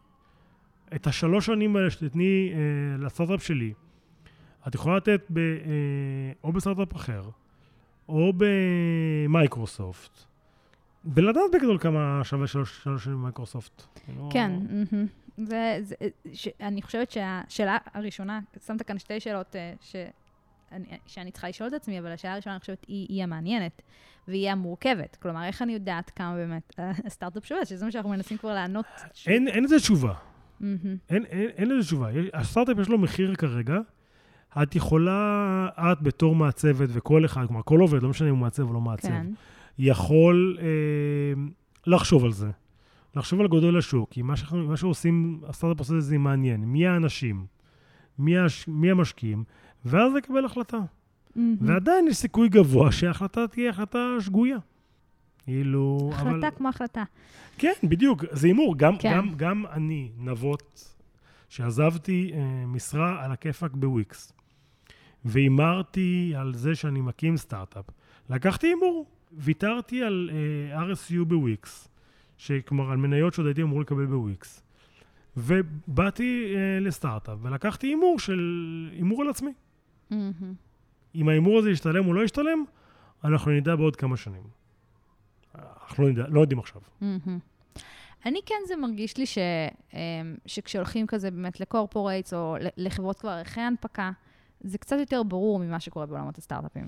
את 0.94 1.06
השלוש 1.06 1.46
שנים 1.46 1.76
האלה 1.76 1.90
שתתני 1.90 2.52
אה, 2.52 2.58
לסטארט-אפ 2.98 3.42
שלי, 3.42 3.72
את 4.68 4.74
יכולה 4.74 4.96
לתת 4.96 5.22
ב, 5.30 5.38
אה, 5.38 5.52
או 6.44 6.52
בסטארט-אפ 6.52 6.96
אחר, 6.96 7.22
או 8.08 8.32
במייקרוסופט, 9.26 10.24
ולדעת 11.04 11.50
בגדול 11.52 11.78
כמה 11.78 12.20
שווה 12.24 12.46
שלוש, 12.46 12.82
שלוש 12.82 13.04
שנים 13.04 13.16
במייקרוסופט. 13.18 13.82
לא- 14.16 14.28
כן, 14.32 14.52
mm-hmm. 14.68 15.27
זה, 15.44 15.78
זה, 15.82 15.94
ש, 16.32 16.48
אני 16.60 16.82
חושבת 16.82 17.10
שהשאלה 17.10 17.76
הראשונה, 17.94 18.40
שמת 18.66 18.82
כאן 18.82 18.98
שתי 18.98 19.20
שאלות 19.20 19.56
אה, 19.56 19.72
ש, 19.80 19.96
אני, 20.72 20.86
שאני 21.06 21.30
צריכה 21.30 21.48
לשאול 21.48 21.68
את 21.68 21.72
עצמי, 21.72 22.00
אבל 22.00 22.12
השאלה 22.12 22.32
הראשונה, 22.32 22.54
אני 22.54 22.60
חושבת, 22.60 22.84
היא, 22.88 23.06
היא 23.08 23.22
המעניינת, 23.22 23.82
והיא 24.28 24.50
המורכבת. 24.50 25.16
כלומר, 25.22 25.44
איך 25.44 25.62
אני 25.62 25.72
יודעת 25.72 26.10
כמה 26.10 26.34
באמת 26.34 26.74
הסטארט-אפ 27.06 27.44
שווה, 27.44 27.64
שזה 27.64 27.84
מה 27.84 27.90
שאנחנו 27.90 28.10
מנסים 28.10 28.38
כבר 28.38 28.54
לענות. 28.54 28.86
אין, 29.26 29.48
אין 29.48 29.64
לזה 29.64 29.76
תשובה. 29.76 30.12
Mm-hmm. 30.12 30.64
אין, 31.10 31.24
אין, 31.24 31.48
אין 31.56 31.68
לזה 31.68 31.86
תשובה. 31.86 32.08
הסטארט-אפ 32.34 32.78
יש 32.78 32.88
לו 32.88 32.98
מחיר 32.98 33.34
כרגע. 33.34 33.78
את 34.62 34.76
יכולה, 34.76 35.68
את 35.78 36.02
בתור 36.02 36.34
מעצבת, 36.34 36.88
וכל 36.92 37.24
אחד, 37.24 37.46
כלומר, 37.46 37.62
כל 37.64 37.80
עובד, 37.80 38.02
לא 38.02 38.08
משנה 38.08 38.28
אם 38.28 38.34
הוא 38.34 38.40
מעצב 38.40 38.62
או 38.62 38.72
לא 38.72 38.80
מעצב, 38.80 39.08
כן. 39.08 39.26
יכול 39.78 40.58
אה, 40.60 40.66
לחשוב 41.86 42.24
על 42.24 42.32
זה. 42.32 42.50
לחשוב 43.16 43.40
על 43.40 43.48
גודל 43.48 43.78
השוק, 43.78 44.10
כי 44.10 44.22
מה, 44.22 44.36
ש... 44.36 44.52
מה 44.52 44.76
שעושים, 44.76 45.40
הסטארט-אפ 45.46 45.78
עושה 45.78 46.00
זה 46.00 46.18
מעניין. 46.18 46.64
מי 46.64 46.86
האנשים? 46.86 47.46
מי, 48.18 48.38
הש... 48.38 48.68
מי 48.68 48.90
המשקיעים? 48.90 49.44
ואז 49.84 50.12
לקבל 50.14 50.44
החלטה. 50.44 50.78
Mm-hmm. 50.78 51.40
ועדיין 51.60 52.08
יש 52.08 52.16
סיכוי 52.16 52.48
גבוה 52.48 52.92
שההחלטה 52.92 53.46
תהיה 53.46 53.70
החלטה 53.70 54.16
שגויה. 54.20 54.58
כאילו, 55.44 56.10
החלטה 56.12 56.48
אבל... 56.48 56.56
כמו 56.56 56.68
החלטה. 56.68 57.04
כן, 57.58 57.72
בדיוק, 57.82 58.24
זה 58.30 58.46
הימור. 58.46 58.76
גם, 58.78 58.98
כן. 58.98 59.16
גם, 59.16 59.34
גם 59.36 59.64
אני, 59.72 60.10
נבות, 60.18 60.94
שעזבתי 61.48 62.30
אה, 62.34 62.66
משרה 62.66 63.24
על 63.24 63.32
הכיפאק 63.32 63.70
בוויקס, 63.74 64.32
והימרתי 65.24 66.32
על 66.36 66.54
זה 66.54 66.74
שאני 66.74 67.00
מקים 67.00 67.36
סטארט-אפ, 67.36 67.84
לקחתי 68.30 68.66
הימור. 68.66 69.06
ויתרתי 69.32 70.02
על 70.02 70.30
אה, 70.32 70.82
RSU 70.82 71.24
בוויקס, 71.24 71.88
כלומר, 72.66 72.90
על 72.90 72.96
מניות 72.96 73.34
שעוד 73.34 73.46
הייתי 73.46 73.62
אמור 73.62 73.80
לקבל 73.80 74.06
בוויקס. 74.06 74.62
ובאתי 75.36 76.54
אה, 76.56 76.80
לסטארט-אפ 76.80 77.38
ולקחתי 77.42 77.86
הימור 77.86 78.18
של, 78.18 78.40
הימור 78.92 79.22
על 79.22 79.28
עצמי. 79.28 79.52
Mm-hmm. 80.10 80.14
אם 81.14 81.28
ההימור 81.28 81.58
הזה 81.58 81.70
ישתלם 81.70 82.06
או 82.06 82.14
לא 82.14 82.24
ישתלם, 82.24 82.64
אנחנו 83.24 83.50
נדע 83.50 83.76
בעוד 83.76 83.96
כמה 83.96 84.16
שנים. 84.16 84.42
אנחנו 85.54 86.04
לא, 86.04 86.10
נדע, 86.10 86.24
לא 86.28 86.40
יודעים 86.40 86.58
עכשיו. 86.58 86.82
Mm-hmm. 87.02 87.80
אני 88.26 88.40
כן, 88.46 88.54
זה 88.66 88.76
מרגיש 88.76 89.16
לי 89.16 89.26
ש, 89.26 89.38
אה, 89.94 90.00
שכשהולכים 90.46 91.06
כזה 91.06 91.30
באמת 91.30 91.60
לקורפורייטס 91.60 92.34
או 92.34 92.56
לחברות 92.76 93.18
כבר 93.18 93.30
ערכי 93.30 93.60
הנפקה, 93.60 94.10
זה 94.60 94.78
קצת 94.78 94.96
יותר 95.00 95.22
ברור 95.22 95.58
ממה 95.58 95.80
שקורה 95.80 96.06
בעולמות 96.06 96.38
הסטארט-אפים. 96.38 96.86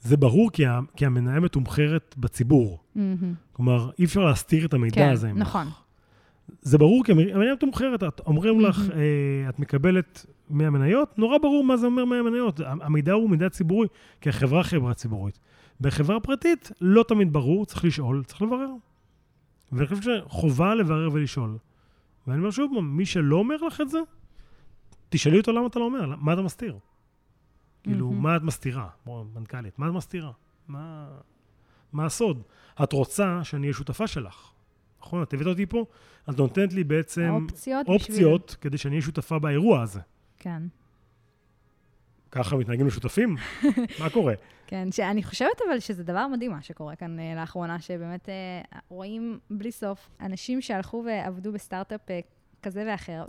זה 0.00 0.16
ברור 0.16 0.50
כי, 0.50 0.66
ה, 0.66 0.80
כי 0.96 1.06
המניה 1.06 1.40
מתומחרת 1.40 2.14
בציבור. 2.18 2.78
Mm-hmm. 2.96 3.00
כלומר, 3.52 3.90
אי 3.98 4.04
אפשר 4.04 4.20
להסתיר 4.20 4.66
את 4.66 4.74
המידע 4.74 4.94
כן, 4.96 5.10
הזה. 5.12 5.32
נכון. 5.32 5.66
זה 6.62 6.78
ברור 6.78 7.04
כי 7.04 7.12
המניה 7.12 7.52
מתומחרת. 7.52 8.02
את, 8.02 8.20
אומרים 8.26 8.60
mm-hmm. 8.60 8.68
לך, 8.68 8.90
אה, 8.90 9.48
את 9.48 9.58
מקבלת 9.58 10.26
100 10.50 10.70
מניות, 10.70 11.18
נורא 11.18 11.38
ברור 11.38 11.64
מה 11.64 11.76
זה 11.76 11.86
אומר 11.86 12.04
100 12.04 12.22
מניות. 12.22 12.60
המידע 12.66 13.12
הוא 13.12 13.30
מידע 13.30 13.48
ציבורי, 13.48 13.88
כי 14.20 14.28
החברה 14.28 14.62
חברה 14.62 14.94
ציבורית. 14.94 15.38
בחברה 15.80 16.20
פרטית, 16.20 16.72
לא 16.80 17.04
תמיד 17.08 17.32
ברור, 17.32 17.66
צריך 17.66 17.84
לשאול, 17.84 18.24
צריך 18.24 18.42
לברר. 18.42 18.70
ואני 19.72 19.86
חושב 19.86 20.02
שחובה 20.02 20.74
לברר 20.74 21.08
ולשאול. 21.12 21.58
ואני 22.26 22.38
אומר 22.38 22.50
שוב, 22.50 22.80
מי 22.80 23.06
שלא 23.06 23.36
אומר 23.36 23.56
לך 23.56 23.80
את 23.80 23.88
זה, 23.88 23.98
תשאלי 25.08 25.38
אותו 25.38 25.52
למה 25.52 25.66
אתה 25.66 25.78
לא 25.78 25.84
אומר, 25.84 26.16
מה 26.20 26.32
אתה 26.32 26.42
מסתיר. 26.42 26.78
כאילו, 27.82 28.10
mm-hmm. 28.10 28.14
מה 28.14 28.36
את 28.36 28.42
מסתירה? 28.42 28.88
מנכ"לית, 29.06 29.78
מה 29.78 29.88
את 29.88 29.92
מסתירה? 29.92 30.32
מה, 30.68 31.08
מה 31.92 32.06
הסוד? 32.06 32.42
את 32.82 32.92
רוצה 32.92 33.44
שאני 33.44 33.62
אהיה 33.62 33.74
שותפה 33.74 34.06
שלך, 34.06 34.50
נכון? 35.00 35.22
את 35.22 35.34
הבאת 35.34 35.46
אותי 35.46 35.66
פה, 35.66 35.84
את 36.30 36.38
נותנת 36.38 36.72
לי 36.72 36.84
בעצם... 36.84 37.30
אופציות, 37.30 37.88
אופציות 37.88 38.44
בשביל... 38.46 38.60
כדי 38.60 38.78
שאני 38.78 38.92
אהיה 38.92 39.02
שותפה 39.02 39.38
באירוע 39.38 39.82
הזה. 39.82 40.00
כן. 40.38 40.62
ככה 42.30 42.56
מתנהגים 42.56 42.86
לשותפים? 42.86 43.36
מה 44.00 44.10
קורה? 44.10 44.34
כן, 44.66 44.92
שאני 44.92 45.22
חושבת 45.22 45.60
אבל 45.68 45.80
שזה 45.80 46.04
דבר 46.04 46.26
מדהים 46.26 46.50
מה 46.50 46.62
שקורה 46.62 46.96
כאן 46.96 47.18
uh, 47.18 47.40
לאחרונה, 47.40 47.80
שבאמת 47.80 48.28
uh, 48.28 48.76
רואים 48.88 49.38
בלי 49.50 49.72
סוף 49.72 50.10
אנשים 50.20 50.60
שהלכו 50.60 51.04
ועבדו 51.06 51.52
בסטארט-אפ 51.52 52.00
uh, 52.00 52.12
כזה 52.62 52.84
ואחר, 52.86 53.24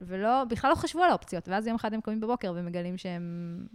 ולא, 0.00 0.44
בכלל 0.44 0.70
לא 0.70 0.74
חשבו 0.74 1.02
על 1.02 1.10
האופציות, 1.10 1.48
ואז 1.48 1.66
יום 1.66 1.76
אחד 1.76 1.94
הם 1.94 2.00
קמים 2.00 2.20
בבוקר 2.20 2.52
ומגלים 2.56 2.98
שהם 2.98 3.66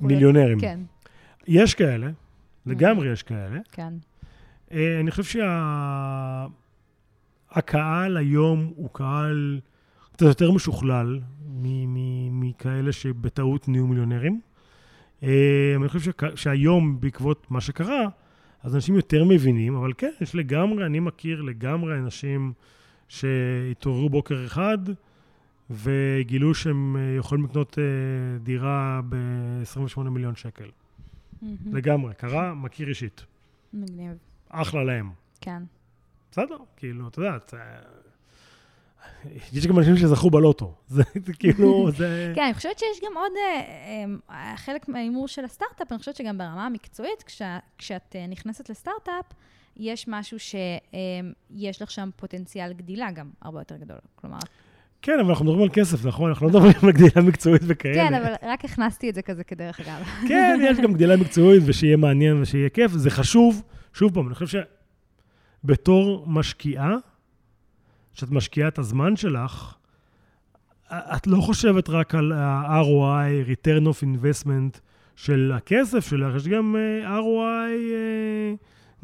מיליונרים. 0.00 0.60
כן. 0.60 0.80
יש 1.46 1.74
כאלה, 1.74 2.10
לגמרי 2.66 3.12
יש 3.12 3.22
כאלה. 3.22 3.58
כן. 3.72 3.92
Uh, 4.68 4.74
אני 5.00 5.10
חושב 5.10 5.40
שהקהל 7.52 8.12
שה... 8.12 8.18
היום 8.18 8.72
הוא 8.76 8.88
קהל 8.92 9.60
קצת 10.12 10.26
יותר 10.26 10.50
משוכלל 10.50 11.20
מכאלה 12.30 12.92
שבטעות 12.92 13.68
נהיו 13.68 13.86
מיליונרים. 13.86 14.40
Uh, 15.20 15.24
אני 15.76 15.88
חושב 15.88 16.12
ש... 16.12 16.14
שהיום, 16.34 17.00
בעקבות 17.00 17.50
מה 17.50 17.60
שקרה, 17.60 18.08
אז 18.62 18.74
אנשים 18.74 18.94
יותר 18.96 19.24
מבינים, 19.24 19.74
אבל 19.74 19.92
כן, 19.98 20.10
יש 20.20 20.34
לגמרי, 20.34 20.86
אני 20.86 21.00
מכיר 21.00 21.42
לגמרי 21.42 21.98
אנשים 21.98 22.52
שהתעוררו 23.08 24.10
בוקר 24.10 24.46
אחד, 24.46 24.78
וגילו 25.70 26.54
שהם 26.54 26.96
אה, 26.96 27.16
יכולים 27.18 27.44
לקנות 27.44 27.78
אה, 27.78 28.38
דירה 28.38 29.00
ב-28 29.08 30.00
מיליון 30.00 30.36
שקל. 30.36 30.64
Mm-hmm. 30.64 31.46
לגמרי, 31.72 32.14
קרה, 32.14 32.54
מכיר 32.54 32.88
אישית. 32.88 33.24
מגניב. 33.72 34.16
אחלה 34.48 34.84
להם. 34.84 35.10
כן. 35.40 35.62
בסדר, 36.30 36.56
כאילו, 36.76 37.08
את 37.08 37.18
יודעת, 37.18 37.54
אה, 37.54 37.78
יש 39.52 39.66
גם 39.66 39.78
אנשים 39.78 39.96
שזכו 39.96 40.30
בלוטו. 40.30 40.74
זה, 40.88 41.02
כאילו, 41.38 41.90
זה... 41.98 42.32
כן, 42.34 42.44
אני 42.44 42.54
חושבת 42.54 42.78
שיש 42.78 43.00
גם 43.06 43.16
עוד 43.16 43.32
חלק 44.56 44.88
מההימור 44.88 45.28
של 45.28 45.44
הסטארט-אפ, 45.44 45.92
אני 45.92 45.98
חושבת 45.98 46.16
שגם 46.16 46.38
ברמה 46.38 46.66
המקצועית, 46.66 47.22
כשה, 47.22 47.58
כשאת 47.78 48.16
נכנסת 48.28 48.70
לסטארט-אפ, 48.70 49.24
יש 49.76 50.08
משהו 50.08 50.38
שיש 50.38 51.82
לך 51.82 51.90
שם 51.90 52.10
פוטנציאל 52.16 52.72
גדילה 52.72 53.10
גם 53.10 53.30
הרבה 53.42 53.60
יותר 53.60 53.76
גדול. 53.76 53.98
כלומר, 54.14 54.38
כן, 55.04 55.20
אבל 55.20 55.28
אנחנו 55.28 55.44
מדברים 55.44 55.62
על 55.62 55.68
כסף, 55.72 56.06
נכון? 56.06 56.28
אנחנו 56.28 56.46
לא 56.46 56.52
מדברים 56.52 56.72
על 56.82 56.92
גדילה 56.92 57.22
מקצועית 57.22 57.62
וכאלה. 57.66 57.94
כן, 57.94 58.14
אבל 58.14 58.32
רק 58.42 58.64
הכנסתי 58.64 59.10
את 59.10 59.14
זה 59.14 59.22
כזה 59.22 59.44
כדרך 59.44 59.80
אגב. 59.80 60.04
כן, 60.28 60.60
יש 60.62 60.78
גם 60.78 60.92
גדילה 60.92 61.16
מקצועית, 61.16 61.62
ושיהיה 61.66 61.96
מעניין 61.96 62.42
ושיהיה 62.42 62.68
כיף. 62.68 62.92
זה 62.92 63.10
חשוב. 63.10 63.62
שוב 63.92 64.14
פעם, 64.14 64.26
אני 64.26 64.34
חושב 64.34 64.60
שבתור 65.64 66.24
משקיעה, 66.26 66.94
כשאת 68.14 68.30
משקיעה 68.30 68.68
את 68.68 68.78
הזמן 68.78 69.16
שלך, 69.16 69.74
את 70.92 71.26
לא 71.26 71.40
חושבת 71.40 71.88
רק 71.88 72.14
על 72.14 72.32
ה-ROI, 72.32 73.50
return 73.50 73.84
of 73.86 74.04
investment 74.04 74.78
של 75.16 75.52
הכסף 75.54 76.08
שלך, 76.08 76.36
יש 76.36 76.48
גם 76.48 76.76
אה, 76.76 77.18
ROI... 77.18 77.94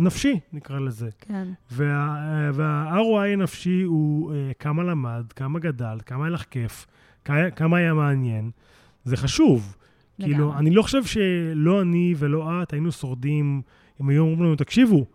נפשי, 0.01 0.41
נקרא 0.53 0.79
לזה. 0.79 1.09
כן. 1.21 1.49
וה, 1.71 2.17
וה-ROI 2.55 3.33
הנפשי 3.33 3.83
הוא 3.83 4.33
uh, 4.33 4.35
כמה 4.59 4.83
למד, 4.83 5.33
כמה 5.37 5.59
גדל, 5.59 5.99
כמה 6.07 6.25
היה 6.25 6.31
לך 6.31 6.45
כיף, 6.51 6.87
כמה 7.57 7.77
היה 7.77 7.95
מעניין. 7.95 8.51
זה 9.05 9.17
חשוב. 9.17 9.77
לגמרי. 10.19 10.35
כאילו, 10.35 10.59
אני 10.59 10.71
לא 10.71 10.83
חושב 10.83 11.05
שלא 11.05 11.83
אני 11.83 12.15
ולא 12.19 12.63
את 12.63 12.73
היינו 12.73 12.93
שורדים 12.93 13.63
אם 14.01 14.09
היו 14.09 14.23
אומרים 14.23 14.43
לנו, 14.43 14.57
תקשיבו, 14.57 15.07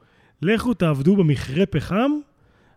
לכו 0.42 0.74
תעבדו 0.74 1.16
במכרה 1.16 1.66
פחם, 1.66 2.12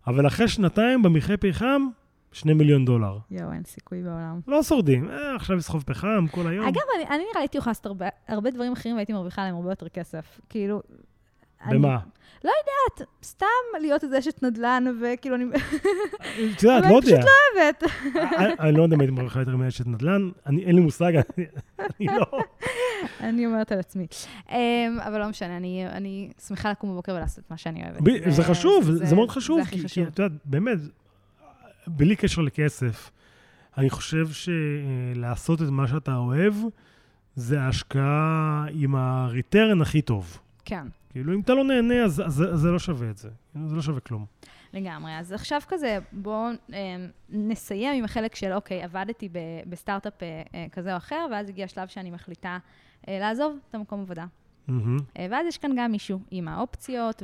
אבל 0.07 0.27
אחרי 0.27 0.49
שנתיים 0.49 1.03
במכרה 1.03 1.37
פחם, 1.37 1.89
שני 2.33 2.53
מיליון 2.53 2.85
דולר. 2.85 3.19
יואו, 3.31 3.53
אין 3.53 3.65
סיכוי 3.65 4.03
בעולם. 4.03 4.41
לא 4.47 4.63
שורדים. 4.63 5.11
אה, 5.11 5.35
עכשיו 5.35 5.57
לסחוב 5.57 5.83
פחם 5.87 6.27
כל 6.31 6.47
היום. 6.47 6.67
אגב, 6.67 6.83
אני, 6.97 7.05
אני 7.05 7.19
נראה 7.19 7.35
לי 7.35 7.41
הייתי 7.41 7.59
יכולה 7.59 7.71
לעשות 7.71 7.87
הרבה, 7.87 8.09
הרבה 8.29 8.51
דברים 8.51 8.73
אחרים 8.73 8.95
והייתי 8.95 9.13
מרוויחה 9.13 9.43
עליהם 9.43 9.57
הרבה 9.57 9.71
יותר 9.71 9.89
כסף. 9.89 10.41
כאילו, 10.49 10.83
במה? 11.71 11.99
לא 12.45 12.51
יודעת, 12.61 13.09
סתם 13.23 13.47
להיות 13.81 14.05
איזה 14.05 14.19
אשת 14.19 14.43
נדל"ן, 14.43 14.85
וכאילו 15.03 15.37
אני 15.37 15.45
את 16.55 16.63
יודעת, 16.63 16.85
אבל 16.85 16.93
לא 16.93 16.99
אני 16.99 17.03
פשוט 17.03 17.19
יודע. 17.19 17.31
אוהבת. 17.57 17.83
אני- 18.61 18.77
לא 18.77 18.83
יודע 18.83 18.95
אם 18.97 19.01
הייתי 19.01 19.13
מרוויחה 19.15 19.41
יותר 19.41 19.57
מאשת 19.57 19.87
נדל"ן, 19.87 20.29
אין 20.47 20.75
לי 20.77 20.81
מושג, 20.81 21.13
אני- 21.17 21.47
לא... 22.07 22.27
אני 23.21 23.47
אומרת 23.47 23.73
על 23.73 23.79
עצמי. 23.79 24.07
אמ, 24.51 24.57
אבל 25.07 25.19
לא 25.21 25.29
משנה, 25.29 25.57
אני, 25.57 26.31
שמחה 26.47 26.71
לקום 26.71 26.91
בבוקר 26.91 27.13
ולעשות 27.15 27.51
מה 27.51 27.57
שאני 27.57 27.83
אוהבת. 27.85 28.03
זה 28.33 28.45
חשוב, 28.45 28.91
זה 28.91 29.15
מאוד 29.15 29.31
חשוב, 29.31 29.57
זה 29.57 29.63
הכי 29.63 29.89
כי-. 29.89 30.03
את 30.03 30.19
יודעת, 30.19 30.33
באמת, 30.45 30.79
בלי 31.87 32.17
קשר 32.17 32.43
לכסף, 32.43 33.11
אני 33.79 33.91
חושב 33.91 34.27
שלעשות 34.29 35.63
את 35.63 35.69
מה 35.69 35.89
שאתה 35.89 36.17
אוהב, 36.17 36.55
זה 37.35 37.61
ההשקעה 37.61 38.67
עם 38.71 38.95
הריטרן 38.95 39.83
הכי 39.83 40.03
טוב. 40.03 40.39
כן, 40.65 40.87
כאילו, 41.19 41.35
אם 41.35 41.41
אתה 41.41 41.55
לא 41.55 41.65
נהנה, 41.65 42.05
אז 42.05 42.21
אז- 42.27 42.43
אז 42.53 42.61
זה 42.61 42.71
לא 42.71 42.79
שווה 42.79 43.11
את 43.11 43.17
זה. 43.19 43.29
זה 43.67 43.75
לא 43.77 43.83
שווה 43.83 44.01
כלום. 44.01 44.27
לגמרי. 44.73 45.19
אז 45.19 45.33
עכשיו 45.33 45.61
כזה, 45.69 45.99
בואו 46.13 46.49
אמ, 46.69 46.75
נסיים 47.31 47.95
עם 47.99 48.05
החלק 48.05 48.35
של, 48.35 48.53
אוקיי, 48.53 48.83
עבדתי 48.83 49.29
ב- 49.29 49.39
בסטארט-אפ 49.67 50.23
אה, 50.23 50.43
אה, 50.55 50.67
כזה 50.73 50.93
או 50.93 50.97
אחר, 50.97 51.27
ואז 51.31 51.49
הגיע 51.49 51.65
השלב 51.65 51.89
שאני 51.89 52.11
מחליטה 52.11 52.59
אה, 53.09 53.19
לעזוב 53.21 53.57
את 53.71 53.75
המקום 53.75 54.01
עבודה. 54.01 54.25
אה, 54.69 54.75
ואז 55.31 55.47
יש 55.47 55.59
כאן 55.59 55.71
גם 55.77 55.93
מישהו 55.93 56.21
עם 56.31 56.49
האופציות, 56.49 57.23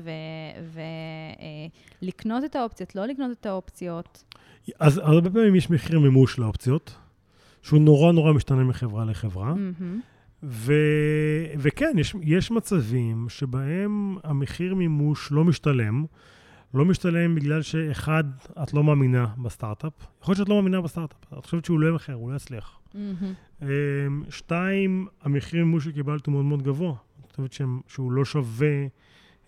ולקנות 2.03 2.45
את 2.45 2.57
האופציות, 2.57 2.95
לא 2.95 3.07
לקנות 3.07 3.31
את 3.41 3.47
האופציות. 3.47 4.25
אז 4.81 4.99
הרבה 4.99 5.31
פעמים 5.31 5.55
יש 5.55 5.71
מחיר 5.71 6.01
מימוש 6.01 6.39
לאופציות, 6.39 6.95
שהוא 7.63 7.81
נורא 7.81 8.13
נורא 8.13 8.33
משתנה 8.33 8.65
מחברה 8.65 9.05
לחברה. 9.05 9.55
מהמם. 9.55 10.01
ו... 10.47 10.73
וכן, 11.59 11.93
יש, 11.99 12.15
יש 12.23 12.51
מצבים 12.51 13.27
שבהם 13.29 14.17
המחיר 14.25 14.75
מימוש 14.75 15.33
לא 15.33 15.45
משתלם. 15.45 16.05
לא 16.75 16.85
משתלם 16.85 17.35
בגלל 17.35 17.63
שאחד, 17.63 18.25
את 18.63 18.75
לא 18.75 18.85
מאמינה 18.85 19.27
בסטארט-אפ. 19.43 19.93
יכול 20.23 20.33
להיות 20.33 20.39
שאת 20.39 20.49
לא 20.49 20.55
מאמינה 20.57 20.81
בסטארט-אפ. 20.81 21.33
את 21.39 21.45
חושבת 21.45 21.65
שהוא 21.65 21.81
לא 21.81 21.89
ימכר, 21.89 22.13
הוא 22.13 22.31
לא 22.31 22.37
יצליח. 22.37 22.79
אמ, 23.63 23.67
שתיים, 24.31 25.07
המחיר 25.23 25.65
מימוש 25.65 25.85
שקיבלת 25.85 26.27
הוא 26.27 26.33
מאוד 26.33 26.45
מאוד 26.45 26.63
גבוה. 26.63 26.95
את 27.27 27.31
חושבת 27.31 27.53
שהם- 27.53 27.81
שהוא 27.89 28.13
לא 28.13 28.25
שווה 28.25 28.87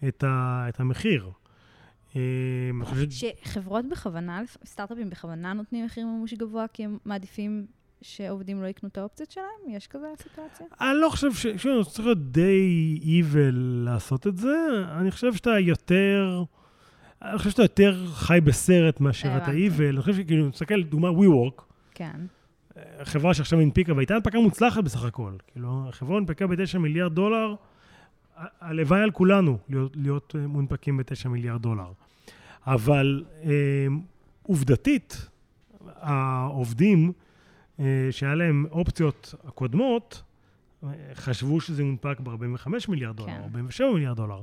את, 0.09 0.25
ה... 0.25 0.65
את 0.69 0.81
המחיר. 0.81 1.31
אמ. 2.17 2.21
שחברות 3.11 3.85
בכוונה, 3.91 4.43
סטארט-אפים 4.65 5.11
בכוונה 5.11 5.53
נותנים 5.53 5.85
מחיר 5.87 6.07
מימוש 6.07 6.35
גבוה, 6.35 6.65
כי 6.73 6.85
הם 6.85 6.99
מעדיפים 7.05 7.67
שעובדים 8.07 8.63
לא 8.63 8.67
יקנו 8.67 8.89
את 8.89 8.99
האופציות 8.99 9.31
שלהם? 9.31 9.47
יש 9.69 9.87
כזה 9.87 10.07
סיטואציה? 10.23 10.67
אני 10.81 10.97
לא 11.01 11.09
חושב 11.11 11.33
ש... 11.33 11.47
שוב, 11.57 11.85
צריך 11.85 12.07
להיות 12.07 12.33
די 12.33 13.01
evil 13.03 13.55
לעשות 13.85 14.27
את 14.27 14.37
זה. 14.37 14.57
אני 15.01 15.11
חושב 15.11 15.35
שאתה 15.35 15.59
יותר... 15.59 16.45
אני 17.23 17.39
חושב 17.39 17.51
שאתה 17.51 17.63
יותר 17.63 18.07
חי 18.13 18.39
בסרט 18.45 19.01
מאשר 19.01 19.37
אתה 19.37 19.51
evil. 19.51 19.91
אני 19.91 20.01
חושב 20.01 20.15
שכאילו, 20.15 20.49
נסתכל, 20.49 20.83
דוגמה 20.83 21.09
WeWork, 21.09 21.63
כן. 21.95 22.21
חברה 23.03 23.35
שעכשיו 23.35 23.61
הנפיקה, 23.61 23.95
והייתה 23.95 24.15
הנפקה 24.15 24.39
מוצלחת 24.39 24.85
בסך 24.85 25.05
הכל. 25.05 25.33
כאילו, 25.53 25.85
החברה 25.89 26.17
הנפקה 26.17 26.47
ב-9 26.47 26.79
מיליארד 26.79 27.15
דולר, 27.15 27.55
הלוואי 28.61 29.01
על 29.01 29.11
כולנו 29.11 29.59
להיות, 29.69 29.97
להיות 29.97 30.35
אה, 30.39 30.47
מונפקים 30.47 30.97
ב-9 30.97 31.29
מיליארד 31.29 31.63
דולר. 31.63 31.93
אבל 32.67 33.25
אה, 33.45 33.51
עובדתית, 34.43 35.29
העובדים 36.01 37.13
שהיה 38.11 38.35
להם 38.35 38.67
אופציות 38.71 39.35
הקודמות, 39.45 40.23
אה, 40.85 40.91
חשבו 41.15 41.61
שזה 41.61 41.83
יונפק 41.83 42.21
ב-45 42.21 42.69
מיליארד 42.89 43.17
דולר, 43.17 43.33
כן. 43.33 43.41
47 43.43 43.93
מיליארד 43.93 44.17
דולר. 44.17 44.43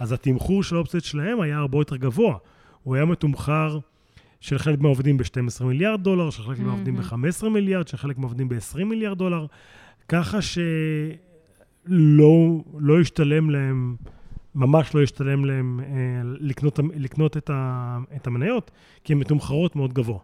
אז 0.00 0.12
התמחור 0.12 0.62
של 0.62 0.76
האופציות 0.76 1.04
שלהם 1.04 1.40
היה 1.40 1.58
הרבה 1.58 1.78
יותר 1.78 1.96
גבוה. 1.96 2.36
הוא 2.82 2.94
היה 2.94 3.04
מתומחר 3.04 3.78
של 4.40 4.58
חלק 4.58 4.80
מהעובדים 4.80 5.16
ב-12 5.16 5.64
מיליארד 5.64 6.02
דולר, 6.02 6.30
של 6.30 6.42
חלק 6.42 6.58
מהעובדים 6.58 6.94
מהמם. 6.94 7.22
ב-15 7.22 7.48
מיליארד, 7.48 7.88
של 7.88 7.96
חלק 7.96 8.18
מהעובדים 8.18 8.48
ב-20 8.48 8.84
מיליארד 8.84 9.18
דולר, 9.18 9.46
ככה 10.08 10.38
שלא 10.42 10.68
לא 12.78 13.00
השתלם 13.00 13.50
להם, 13.50 13.96
ממש 14.54 14.94
לא 14.94 15.02
השתלם 15.02 15.44
להם 15.44 15.80
אה, 15.80 15.86
לקנות, 16.24 16.78
לקנות 16.94 17.36
את, 17.36 17.50
ה, 17.50 17.98
את 18.16 18.26
המניות, 18.26 18.70
כי 19.04 19.12
הן 19.12 19.18
מתומחרות 19.18 19.76
מאוד 19.76 19.92
גבוה. 19.92 20.18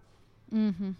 מהמם. 0.52 0.92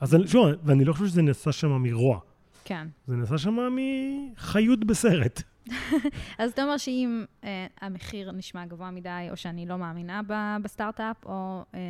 אז 0.00 0.14
אני, 0.14 0.28
שוב, 0.28 0.46
ואני 0.64 0.84
לא 0.84 0.92
חושב 0.92 1.06
שזה 1.06 1.22
נעשה 1.22 1.52
שם 1.52 1.68
מרוע, 1.68 2.18
כן. 2.64 2.88
זה 3.06 3.16
נעשה 3.16 3.38
שם 3.38 3.56
מחיות 3.70 4.84
בסרט. 4.84 5.42
אז 6.38 6.50
אתה 6.50 6.62
אומר 6.62 6.76
שאם 6.76 7.24
אה, 7.44 7.66
המחיר 7.80 8.32
נשמע 8.32 8.66
גבוה 8.66 8.90
מדי, 8.90 9.26
או 9.30 9.36
שאני 9.36 9.66
לא 9.66 9.78
מאמינה 9.78 10.20
ב- 10.26 10.56
בסטארט-אפ, 10.62 11.16
או 11.26 11.64
אה, 11.74 11.80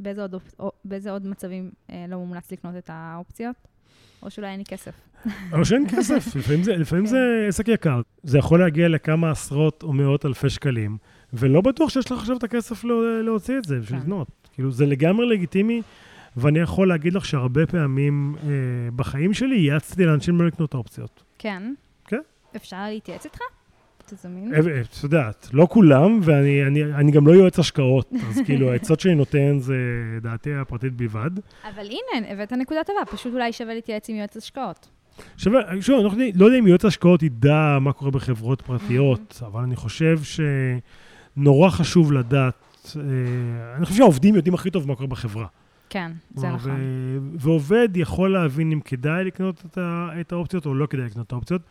באיזה, 0.00 0.22
עוד, 0.22 0.34
או 0.58 0.72
באיזה 0.84 1.10
עוד 1.10 1.26
מצבים 1.26 1.70
אה, 1.90 2.04
לא 2.08 2.16
מומלץ 2.16 2.52
לקנות 2.52 2.76
את 2.76 2.90
האופציות, 2.92 3.56
או 4.22 4.30
שאולי 4.30 4.48
אין 4.48 4.58
לי 4.58 4.64
כסף. 4.64 4.94
אבל 5.52 5.64
שאין 5.64 5.84
כסף, 5.88 6.36
לפעמים, 6.36 6.62
זה, 6.62 6.76
לפעמים 6.76 7.04
כן. 7.04 7.10
זה 7.10 7.18
עסק 7.48 7.68
יקר. 7.68 8.00
זה 8.22 8.38
יכול 8.38 8.60
להגיע 8.60 8.88
לכמה 8.88 9.30
עשרות 9.30 9.82
או 9.82 9.92
מאות 9.92 10.26
אלפי 10.26 10.50
שקלים, 10.50 10.98
ולא 11.32 11.60
בטוח 11.60 11.90
שיש 11.90 12.12
לך 12.12 12.18
עכשיו 12.18 12.36
את 12.36 12.42
הכסף 12.42 12.84
להוציא 13.24 13.58
את 13.58 13.64
זה 13.64 13.80
בשביל 13.80 13.98
כן. 13.98 14.04
לקנות. 14.04 14.28
כאילו, 14.52 14.70
זה 14.70 14.86
לגמרי 14.86 15.26
לגיטימי, 15.26 15.82
ואני 16.36 16.58
יכול 16.58 16.88
להגיד 16.88 17.12
לך 17.14 17.24
שהרבה 17.24 17.66
פעמים 17.66 18.34
אה, 18.42 18.48
בחיים 18.96 19.34
שלי 19.34 19.56
ייעצתי 19.56 20.04
לאנשים 20.04 20.40
לא 20.40 20.46
לקנות 20.46 20.74
אופציות. 20.74 21.22
כן? 21.38 21.74
כן. 22.06 22.20
אפשר 22.56 22.76
להתייעץ 22.88 23.24
איתך? 23.24 23.38
תזמין. 24.06 24.54
אה, 24.54 24.58
אה, 24.58 24.80
את 24.80 25.02
יודעת, 25.04 25.48
לא 25.52 25.66
כולם, 25.70 26.20
ואני 26.22 26.66
אני, 26.66 26.84
אני 26.84 27.10
גם 27.12 27.26
לא 27.26 27.32
יועץ 27.32 27.58
השקעות, 27.58 28.12
אז 28.28 28.38
כאילו, 28.46 28.72
העצות 28.72 29.00
שאני 29.00 29.14
נותן 29.14 29.58
זה 29.58 29.74
דעתי 30.22 30.54
הפרטית 30.54 30.92
בלבד. 30.92 31.30
אבל 31.74 31.86
הנה, 31.86 32.28
הבאת 32.32 32.52
נקודה 32.52 32.80
טובה, 32.86 33.00
פשוט 33.12 33.32
אולי 33.34 33.52
שווה 33.52 33.74
להתייעץ 33.74 34.08
עם 34.10 34.16
יועץ 34.16 34.36
השקעות. 34.36 34.88
שווה, 35.36 35.60
שוב, 35.80 35.96
אני 36.12 36.22
לא 36.34 36.46
יודע- 36.46 36.54
לא 36.54 36.58
אם 36.58 36.66
יועץ 36.66 36.84
השקעות 36.84 37.22
ידע 37.22 37.78
מה 37.80 37.92
קורה 37.92 38.10
בחברות 38.10 38.62
פרטיות, 38.62 39.42
אבל 39.46 39.62
אני 39.62 39.76
חושב 39.76 40.18
שנורא 41.36 41.70
חשוב 41.70 42.12
לדעת, 42.12 42.54
אה, 42.96 43.02
אני 43.76 43.84
חושב 43.84 43.96
שהעובדים 43.98 44.34
יודעים 44.34 44.54
הכי 44.54 44.70
טוב 44.70 44.88
מה 44.88 44.94
קורה 44.94 45.06
בחברה. 45.06 45.46
כן, 45.92 46.12
זה 46.34 46.40
כלומר, 46.40 46.56
נכון. 46.56 46.70
ו- 46.70 47.18
ועובד 47.38 47.88
יכול 47.94 48.32
להבין 48.32 48.72
אם 48.72 48.80
כדאי 48.80 49.24
לקנות 49.24 49.62
את, 49.66 49.78
ה- 49.78 50.08
את 50.20 50.32
האופציות 50.32 50.66
או 50.66 50.74
לא 50.74 50.86
כדאי 50.86 51.04
לקנות 51.04 51.26
את 51.26 51.32
האופציות. 51.32 51.62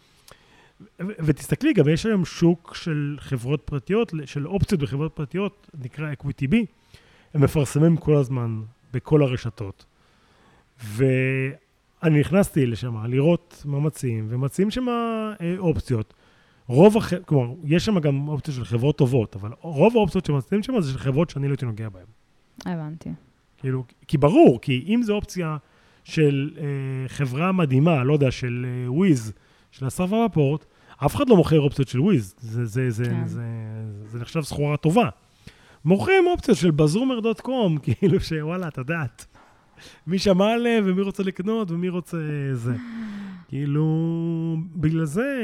ו- 0.82 1.14
ותסתכלי, 1.20 1.74
גם 1.74 1.88
יש 1.90 2.06
היום 2.06 2.26
שוק 2.26 2.76
של 2.76 3.18
חברות 3.20 3.62
פרטיות, 3.66 4.14
של 4.26 4.48
אופציות 4.48 4.82
בחברות 4.82 5.12
פרטיות, 5.16 5.70
נקרא 5.84 6.14
Equity 6.14 6.48
B, 6.52 6.56
הם 7.34 7.42
מפרסמים 7.44 7.98
כל 7.98 8.16
הזמן 8.16 8.62
בכל 8.94 9.24
הרשתות. 9.24 9.86
ואני 10.84 12.20
נכנסתי 12.20 12.66
לשם 12.66 13.06
לראות 13.06 13.62
מה 13.66 13.80
מציעים, 13.80 14.28
ומציעים 14.30 14.72
שם 14.72 14.86
אה, 14.90 15.58
אופציות. 15.58 16.14
רוב 16.68 16.98
הח... 16.98 17.14
כלומר, 17.14 17.54
יש 17.64 17.86
שם 17.86 18.00
גם 18.00 18.28
אופציות 18.28 18.58
של 18.58 18.66
חברות 18.66 18.98
טובות, 18.98 19.36
אבל 19.36 19.52
רוב 19.62 19.98
האופציות 19.98 20.26
שמציעים 20.26 20.64
שם 20.64 20.82
זה 20.82 20.92
של 20.92 20.98
חברות 20.98 21.30
שאני 21.30 21.48
לא 21.48 21.52
הייתי 21.52 21.66
נוגע 21.66 21.90
בהן. 21.90 22.06
הבנתי. 22.66 23.10
כאילו, 23.62 23.84
כי 24.08 24.18
ברור, 24.18 24.60
כי 24.62 24.84
אם 24.88 25.02
זו 25.04 25.14
אופציה 25.16 25.58
של 26.04 26.52
אה, 26.58 26.64
חברה 27.08 27.52
מדהימה, 27.52 28.04
לא 28.04 28.14
יודע, 28.14 28.32
של 28.32 28.66
אה, 28.86 28.92
וויז, 28.92 29.34
של 29.72 29.88
אסף 29.88 30.08
רפפורט, 30.12 30.66
אף 31.06 31.16
אחד 31.16 31.30
לא 31.30 31.36
מוכר 31.36 31.60
אופציות 31.60 31.88
של 31.88 32.00
וויז. 32.00 32.36
זה, 32.40 32.66
זה, 32.66 32.90
זה, 32.90 33.06
כן. 33.06 33.28
זה, 33.28 33.42
זה, 34.02 34.08
זה 34.08 34.20
נחשב 34.20 34.42
סחורה 34.42 34.78
טובה. 34.78 35.10
מוכרים 35.86 36.24
אופציות 36.28 36.58
של 36.58 36.72
בזומר.קום, 36.72 37.78
כאילו 37.84 38.20
שוואלה, 38.20 38.68
את 38.68 38.78
יודעת. 38.78 39.26
מי 40.08 40.20
שמע 40.20 40.54
עליהם 40.54 40.84
ומי 40.88 41.02
רוצה 41.02 41.24
לקנות 41.24 41.72
ומי 41.72 41.90
רוצה 41.90 42.18
זה. 42.54 42.76
כאילו, 43.48 43.86
בגלל 44.76 45.06
זה, 45.06 45.42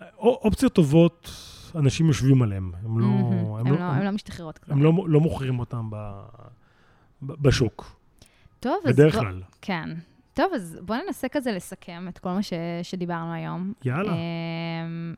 אה, 0.00 0.06
אופציות 0.18 0.72
טובות, 0.72 1.30
אנשים 1.74 2.06
יושבים 2.06 2.42
עליהן. 2.42 2.70
הם 2.84 2.98
לא... 3.00 3.06
מהמם. 3.06 3.54
הם 3.56 3.66
לא- 3.66 3.78
לא- 3.78 3.82
הן 3.82 4.04
לא 4.04 4.10
משתחררות 4.10 4.58
כבר. 4.58 4.74
הם 4.74 4.82
לא, 4.82 4.92
לא 5.06 5.20
מוכרים 5.20 5.58
אותם 5.58 5.90
ב, 5.90 5.96
ב, 5.96 6.20
בשוק, 7.22 7.96
טוב, 8.60 8.74
אז 8.86 8.94
בדרך 8.94 9.14
בוא- 9.14 9.22
כלל. 9.22 9.42
כן. 9.62 9.88
טוב, 10.34 10.52
אז 10.54 10.78
בוא 10.82 10.96
ננסה 10.96 11.28
כזה 11.28 11.52
לסכם 11.52 12.06
את 12.08 12.18
כל 12.18 12.28
מה 12.28 12.42
ש- 12.42 12.52
שדיברנו 12.82 13.32
היום. 13.32 13.72
יאללה. 13.84 14.12
אמ, 14.12 15.14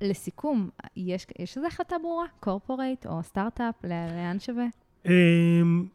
לסיכום, 0.00 0.70
יש, 0.96 1.26
יש 1.38 1.56
איזו 1.56 1.66
החלטה 1.66 1.96
ברורה? 2.02 2.26
קורפורייט 2.40 3.06
או 3.06 3.22
סטארט-אפ? 3.22 3.74
לאן 3.84 4.38
שווה? 4.38 4.64
אמ, 5.06 5.86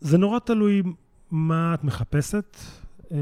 זה 0.00 0.18
נורא 0.18 0.38
תלוי 0.38 0.82
מה 1.30 1.74
את 1.74 1.84
מחפשת. 1.84 2.56
אה, 3.12 3.18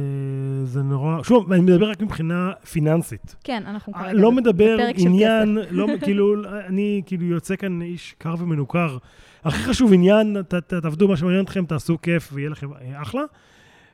זה 0.64 0.82
נורא... 0.82 1.22
שוב, 1.22 1.52
אני 1.52 1.60
מדבר 1.60 1.90
רק 1.90 2.02
מבחינה 2.02 2.52
פיננסית. 2.72 3.36
כן, 3.44 3.62
אנחנו 3.66 3.92
כרגע... 3.92 4.12
לא 4.12 4.32
מדבר 4.32 4.76
עניין, 4.96 5.58
לא, 5.70 5.86
כאילו, 6.04 6.34
אני 6.66 7.02
כאילו 7.06 7.26
יוצא 7.26 7.56
כאן 7.56 7.82
איש 7.82 8.14
קר 8.18 8.34
ומנוכר. 8.38 8.98
הכי 9.44 9.62
חשוב 9.62 9.92
עניין, 9.92 10.42
ת, 10.42 10.54
ת, 10.54 10.74
תעבדו 10.74 11.08
מה 11.08 11.16
שמעניין 11.16 11.44
אתכם, 11.44 11.64
תעשו 11.64 11.98
כיף 12.02 12.30
ויהיה 12.32 12.50
לכם 12.50 12.72
אה, 12.72 13.02
אחלה. 13.02 13.22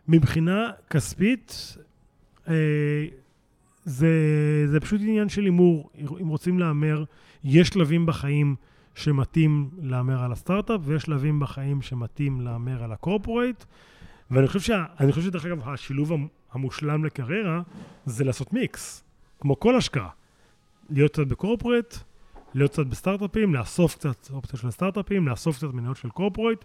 מבחינה 0.08 0.70
כספית, 0.90 1.76
אה, 2.48 2.54
זה, 3.84 4.08
זה 4.66 4.80
פשוט 4.80 5.00
עניין 5.00 5.28
של 5.28 5.44
הימור. 5.44 5.90
אם 6.22 6.28
רוצים 6.28 6.58
להמר, 6.58 7.04
יש 7.44 7.68
שלבים 7.68 8.06
בחיים 8.06 8.56
שמתאים 8.94 9.70
להמר 9.82 10.24
על 10.24 10.32
הסטארט-אפ, 10.32 10.80
ויש 10.84 11.02
שלבים 11.02 11.40
בחיים 11.40 11.82
שמתאים 11.82 12.40
להמר 12.40 12.84
על 12.84 12.92
הקורפורייט. 12.92 13.64
ואני 14.30 14.46
חושב, 14.46 14.60
שה, 14.60 14.84
חושב 15.12 15.26
שדרך 15.26 15.44
אגב, 15.46 15.68
השילוב 15.68 16.12
המושלם 16.52 17.04
לקריירה 17.04 17.62
זה 18.06 18.24
לעשות 18.24 18.52
מיקס, 18.52 19.04
כמו 19.40 19.60
כל 19.60 19.76
השקעה. 19.76 20.08
להיות 20.90 21.12
קצת 21.12 21.26
בקורפורייט, 21.26 21.94
להיות 22.54 22.72
קצת 22.72 22.86
בסטארט-אפים, 22.86 23.54
לאסוף 23.54 23.94
קצת 23.94 24.30
אופציות 24.30 24.62
של 24.62 24.70
סטארט-אפים, 24.70 25.28
לאסוף 25.28 25.56
קצת 25.56 25.72
מניות 25.72 25.96
של 25.96 26.08
קורפורייט. 26.08 26.64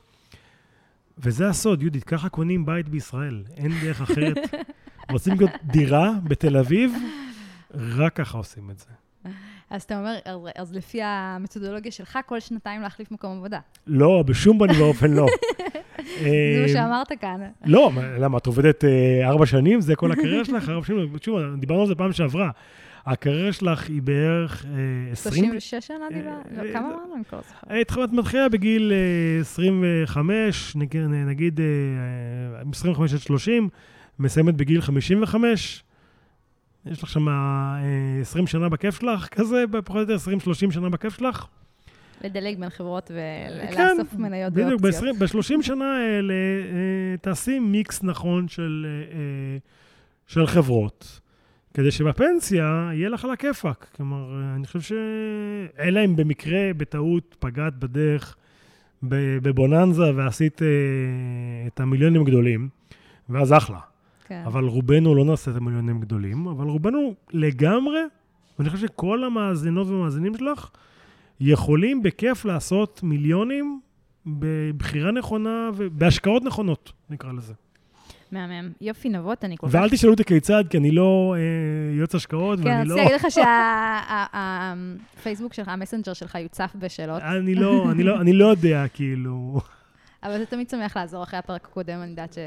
וזה 1.18 1.50
הסוד, 1.50 1.82
יהודית, 1.82 2.04
ככה 2.04 2.30
קונים 2.30 2.66
בית 2.66 2.90
בישראל, 2.90 3.44
אין 3.58 3.72
דרך 3.82 4.02
אחרת. 4.02 4.38
רוצים 5.12 5.34
לקנות 5.34 5.50
דירה 5.64 6.12
בתל 6.24 6.58
אביב, 6.58 6.94
רק 7.74 8.16
ככה 8.16 8.38
עושים 8.38 8.72
את 8.72 8.80
זה. 8.80 9.05
אז 9.70 9.84
אתה 9.84 10.00
אומר, 10.00 10.16
אז, 10.26 10.40
אז 10.56 10.74
לפי 10.74 11.00
המתודולוגיה 11.04 11.92
שלך, 11.92 12.20
כל 12.26 12.40
שנתיים 12.40 12.82
להחליף 12.82 13.12
מקום 13.12 13.38
עבודה. 13.38 13.60
לא, 13.88 14.24
בשום 14.28 14.60
פנים 14.60 14.82
ואופן 14.82 15.12
לא. 15.12 15.26
זה 16.24 16.62
מה 16.62 16.68
שאמרת 16.68 17.12
כאן. 17.20 17.42
לא, 17.66 17.92
למה, 18.20 18.38
את 18.38 18.46
עובדת 18.46 18.84
אה, 18.84 19.28
ארבע 19.28 19.46
שנים? 19.46 19.82
זה 19.82 19.96
כל 19.96 20.12
הקריירה 20.12 20.46
שלך? 20.46 20.70
ארבע 20.70 20.86
שנים? 20.86 21.16
שוב, 21.22 21.40
דיברנו 21.60 21.82
על 21.82 21.88
זה 21.88 21.96
פעם 21.96 22.14
שעברה. 22.14 22.50
הקריירה 23.06 23.54
שלך 23.54 23.90
היא 23.90 24.02
בערך 24.02 24.66
20... 25.12 25.46
36 25.46 25.88
שנה 25.88 26.06
דיברת? 26.14 26.46
לא, 26.58 26.64
אה, 26.64 26.74
כמה 26.74 26.88
אמרנו? 26.88 27.16
אני 27.16 27.24
כבר 27.26 27.40
זוכרת. 27.50 28.10
את 28.10 28.14
מתחילה 28.14 28.50
בגיל 28.50 28.94
25, 29.42 30.76
נגיד 31.26 31.60
25 32.70 33.14
עד 33.14 33.20
30, 33.20 33.70
מסיימת 34.20 34.56
בגיל 34.56 34.82
55. 34.82 35.84
יש 36.86 37.04
לך 37.04 37.10
שם 37.10 37.28
20 38.22 38.48
שנה 38.48 38.70
בכיף 38.70 39.00
שלך, 39.00 39.28
כזה, 39.28 39.64
פחות 39.86 40.10
או 40.10 40.14
יותר 40.14 40.16
20-30 40.70 40.72
שנה 40.72 40.90
בכיף 40.90 41.18
שלך. 41.18 41.46
לדלג 42.24 42.60
בין 42.60 42.70
חברות 42.70 43.12
ולאסוף 43.12 44.12
כן, 44.12 44.22
מניות 44.22 44.54
ואופציות. 44.56 45.16
בדיוק, 45.16 45.36
ב-30 45.36 45.62
שנה 45.62 45.98
האלה 45.98 46.34
תעשי 47.22 47.60
מיקס 47.60 48.04
נכון 48.04 48.48
של, 48.48 48.86
של 50.28 50.48
חברות. 50.48 51.20
כדי 51.74 51.92
שבפנסיה 51.92 52.90
יהיה 52.94 53.10
לך 53.10 53.26
על 53.26 53.32
הכיפאק. 53.32 53.88
כלומר, 53.96 54.42
אני 54.56 54.68
חושב 54.68 54.82
ש... 54.82 54.92
אלא 55.80 56.06
אם 56.06 56.16
במקרה, 56.16 56.74
בטעות, 56.78 57.36
פגעת 57.40 57.80
בדרך 57.80 58.36
בבוננזה 59.04 60.16
ועשית 60.16 60.62
אה, 60.62 60.68
את 61.68 61.80
המיליונים 61.80 62.22
הגדולים, 62.22 62.70
ואז 63.30 63.54
אחלה. 63.54 63.80
כן. 64.28 64.44
אבל 64.46 64.64
רובנו 64.64 65.16
לא 65.16 65.26
נעשה 65.26 65.52
את 65.52 65.56
המיליונים 65.56 65.98
הגדולים, 65.98 66.48
אבל 66.48 66.68
רובנו 66.68 67.14
לגמרי, 67.34 68.00
ואני 68.60 68.70
חושב 68.70 68.88
שכל 68.88 69.24
המאזינות 69.24 69.88
והמאזינים 69.88 70.38
שלך 70.38 70.70
יכולים 71.40 72.04
בכיף 72.04 72.46
לעשות 72.46 73.04
מיליונים 73.04 73.80
בבחירה 74.26 75.12
נכונה 75.12 75.70
ובהשקעות 75.76 76.44
נכונות, 76.44 76.92
נקרא 77.10 77.32
לזה. 77.32 77.54
מהמם. 78.32 78.72
יופי 78.82 79.10
נבות, 79.10 79.46
אני 79.46 79.58
כל 79.58 79.68
כך... 79.68 79.74
ואל 79.74 79.90
תשאלו 79.90 80.14
אותי 80.14 80.24
כיצד, 80.24 80.64
כי 80.70 80.78
אני 80.78 80.92
לא 80.92 81.36
אה, 81.38 81.96
יועץ 81.98 82.16
השקעות, 82.16 82.60
כן, 82.60 82.66
ואני 82.68 82.90
לא... 82.90 82.96
כן, 82.96 83.02
רציתי 83.02 83.14
להגיד 83.14 83.26
לך 83.26 83.32
שהפייסבוק 85.18 85.54
שלך, 85.54 85.68
המסנג'ר 85.68 86.14
שלך 86.14 86.36
יוצף 86.36 86.72
בשאלות. 86.76 87.22
אני 87.22 87.56
לא, 87.56 87.92
אני 87.92 88.04
לא, 88.04 88.22
אני 88.22 88.34
לא 88.34 88.46
יודע, 88.46 88.86
כאילו... 88.94 89.62
אבל 90.26 90.36
אתה 90.36 90.46
תמיד 90.46 90.70
שמח 90.70 90.98
לעזור 90.98 91.24
אחרי 91.24 91.40
הפרק 91.40 91.66
הקודם, 91.66 92.00
אני 92.02 92.10
יודעת 92.10 92.34
ש... 92.34 92.38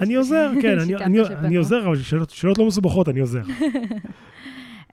אני 0.00 0.14
עוזר, 0.14 0.50
כן, 0.62 0.78
אני, 1.40 1.56
עוזר, 1.56 1.86
אבל 1.86 2.02
שאלות, 2.28 2.58
לא 2.58 2.66
מסובכות, 2.66 3.08
אני 3.08 3.20
עוזר. 3.20 3.42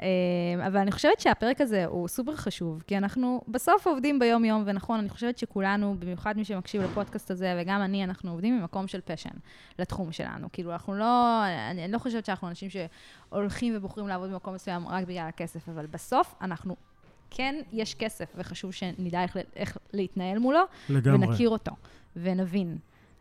אמ, 0.01 0.61
אבל 0.67 0.77
אני 0.77 0.91
חושבת 0.91 1.19
שהפרק 1.19 1.61
הזה 1.61 1.85
הוא 1.85 2.07
סופר 2.07 2.35
חשוב, 2.35 2.83
כי 2.87 2.97
אנחנו 2.97 3.41
בסוף 3.47 3.87
עובדים 3.87 4.19
ביום-יום, 4.19 4.63
ונכון, 4.65 4.99
אני 4.99 5.09
חושבת 5.09 5.37
שכולנו, 5.37 5.95
במיוחד 5.99 6.37
מי 6.37 6.45
שמקשיב 6.45 6.81
לפודקאסט 6.81 7.31
הזה, 7.31 7.57
וגם 7.61 7.81
אני, 7.81 8.03
אנחנו 8.03 8.31
עובדים 8.31 8.59
ממקום 8.59 8.87
של 8.87 9.01
פשן 9.01 9.29
לתחום 9.79 10.11
שלנו. 10.11 10.47
כאילו, 10.53 10.71
אנחנו 10.71 10.93
לא, 10.93 11.43
אני, 11.71 11.83
אני 11.83 11.91
לא 11.91 11.97
חושבת 11.97 12.25
שאנחנו 12.25 12.47
אנשים 12.47 12.69
שהולכים 12.69 13.73
ובוחרים 13.77 14.07
לעבוד 14.07 14.31
במקום 14.31 14.53
מסוים 14.53 14.87
רק 14.87 15.03
בגלל 15.03 15.27
הכסף, 15.27 15.69
אבל 15.69 15.85
בסוף 15.85 16.35
אנחנו 16.41 16.75
כן, 17.33 17.55
יש 17.73 17.95
כסף, 17.95 18.33
וחשוב 18.37 18.71
שנדע 18.71 19.23
איך, 19.23 19.37
איך 19.55 19.77
להתנהל 19.93 20.39
מולו, 20.39 20.59
לגמרי. 20.89 21.27
ונכיר 21.27 21.49
אותו, 21.49 21.71
ונבין. 22.15 22.77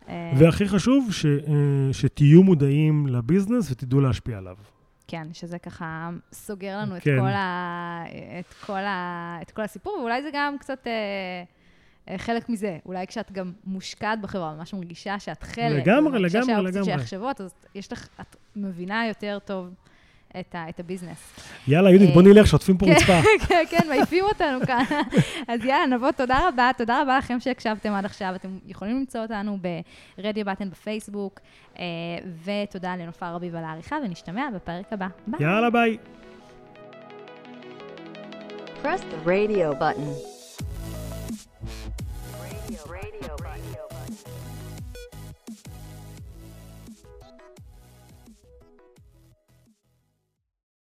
אה, 0.09 0.33
והכי 0.39 0.69
חשוב, 0.69 1.13
ש, 1.13 1.27
אה, 1.27 1.93
שתהיו 1.93 2.43
מודעים 2.43 3.07
לביזנס 3.07 3.71
ותדעו 3.71 4.01
להשפיע 4.01 4.39
עליו. 4.39 4.57
כן, 5.09 5.27
שזה 5.33 5.59
ככה 5.59 6.11
סוגר 6.33 6.79
לנו 6.79 6.95
כן. 7.01 7.15
את, 7.15 7.21
כל 7.21 7.29
ה, 7.29 8.05
את, 8.41 8.55
כל 8.67 8.79
ה, 8.79 9.39
את 9.43 9.51
כל 9.51 9.63
הסיפור, 9.63 9.99
ואולי 10.01 10.23
זה 10.23 10.29
גם 10.33 10.59
קצת 10.59 10.87
אה, 10.87 10.93
אה, 12.09 12.19
חלק 12.19 12.49
מזה. 12.49 12.79
אולי 12.87 13.07
כשאת 13.07 13.33
גם 13.33 13.53
מושקעת 13.65 14.21
בחברה, 14.21 14.55
ממש 14.55 14.75
מרגישה 14.75 15.19
שאת 15.19 15.43
חלק. 15.43 15.87
לגמרי, 15.87 16.23
לגמרי, 16.23 16.63
לגמרי. 16.63 16.85
שלך 16.85 17.09
שוות, 17.09 17.41
אז 17.41 17.55
יש 17.75 17.93
לך, 17.93 18.09
את 18.21 18.37
מבינה 18.57 19.07
יותר 19.07 19.39
טוב 19.45 19.69
את, 20.41 20.55
ה, 20.55 20.69
את 20.69 20.81
הביזנס. 20.81 21.35
יאללה, 21.69 21.91
יהודית, 21.91 22.15
בוא 22.15 22.23
נלך, 22.23 22.47
שוטפים 22.47 22.79
פה 22.79 22.87
רצפה. 22.87 23.21
כן, 23.49 23.65
כן, 23.71 23.89
מעיפים 23.89 24.25
אותנו 24.25 24.67
כאן. 24.67 24.85
אז 25.49 25.65
יאללה, 25.65 25.87
נבוא, 25.87 26.11
תודה 26.11 26.49
רבה, 26.49 26.71
תודה 26.79 27.03
רבה 27.03 27.19
לכם 27.19 27.41
שהקשבתם 27.41 27.93
עד 27.93 28.05
עכשיו. 28.05 28.35
אתם 28.35 28.49
יכולים 28.67 28.97
למצוא 28.97 29.21
אותנו 29.21 29.59
ב 30.19 30.23
Radio 30.23 30.45
Button 30.45 30.71
בפייסבוק, 30.71 31.41
אה, 31.79 31.85
ותודה 32.45 32.97
לנופר 32.97 33.27
רביב 33.35 33.55
על 33.55 33.65
העריכה, 33.65 33.97
ונשתמע 34.05 34.49
בפרק 34.55 34.93
הבא. 34.93 35.07
ביי. 35.27 35.47
יאללה, 35.47 35.71
ביי. 35.71 35.97
Press 38.83 39.01
the 39.01 39.29
radio 39.29 39.73
button. 39.81 40.42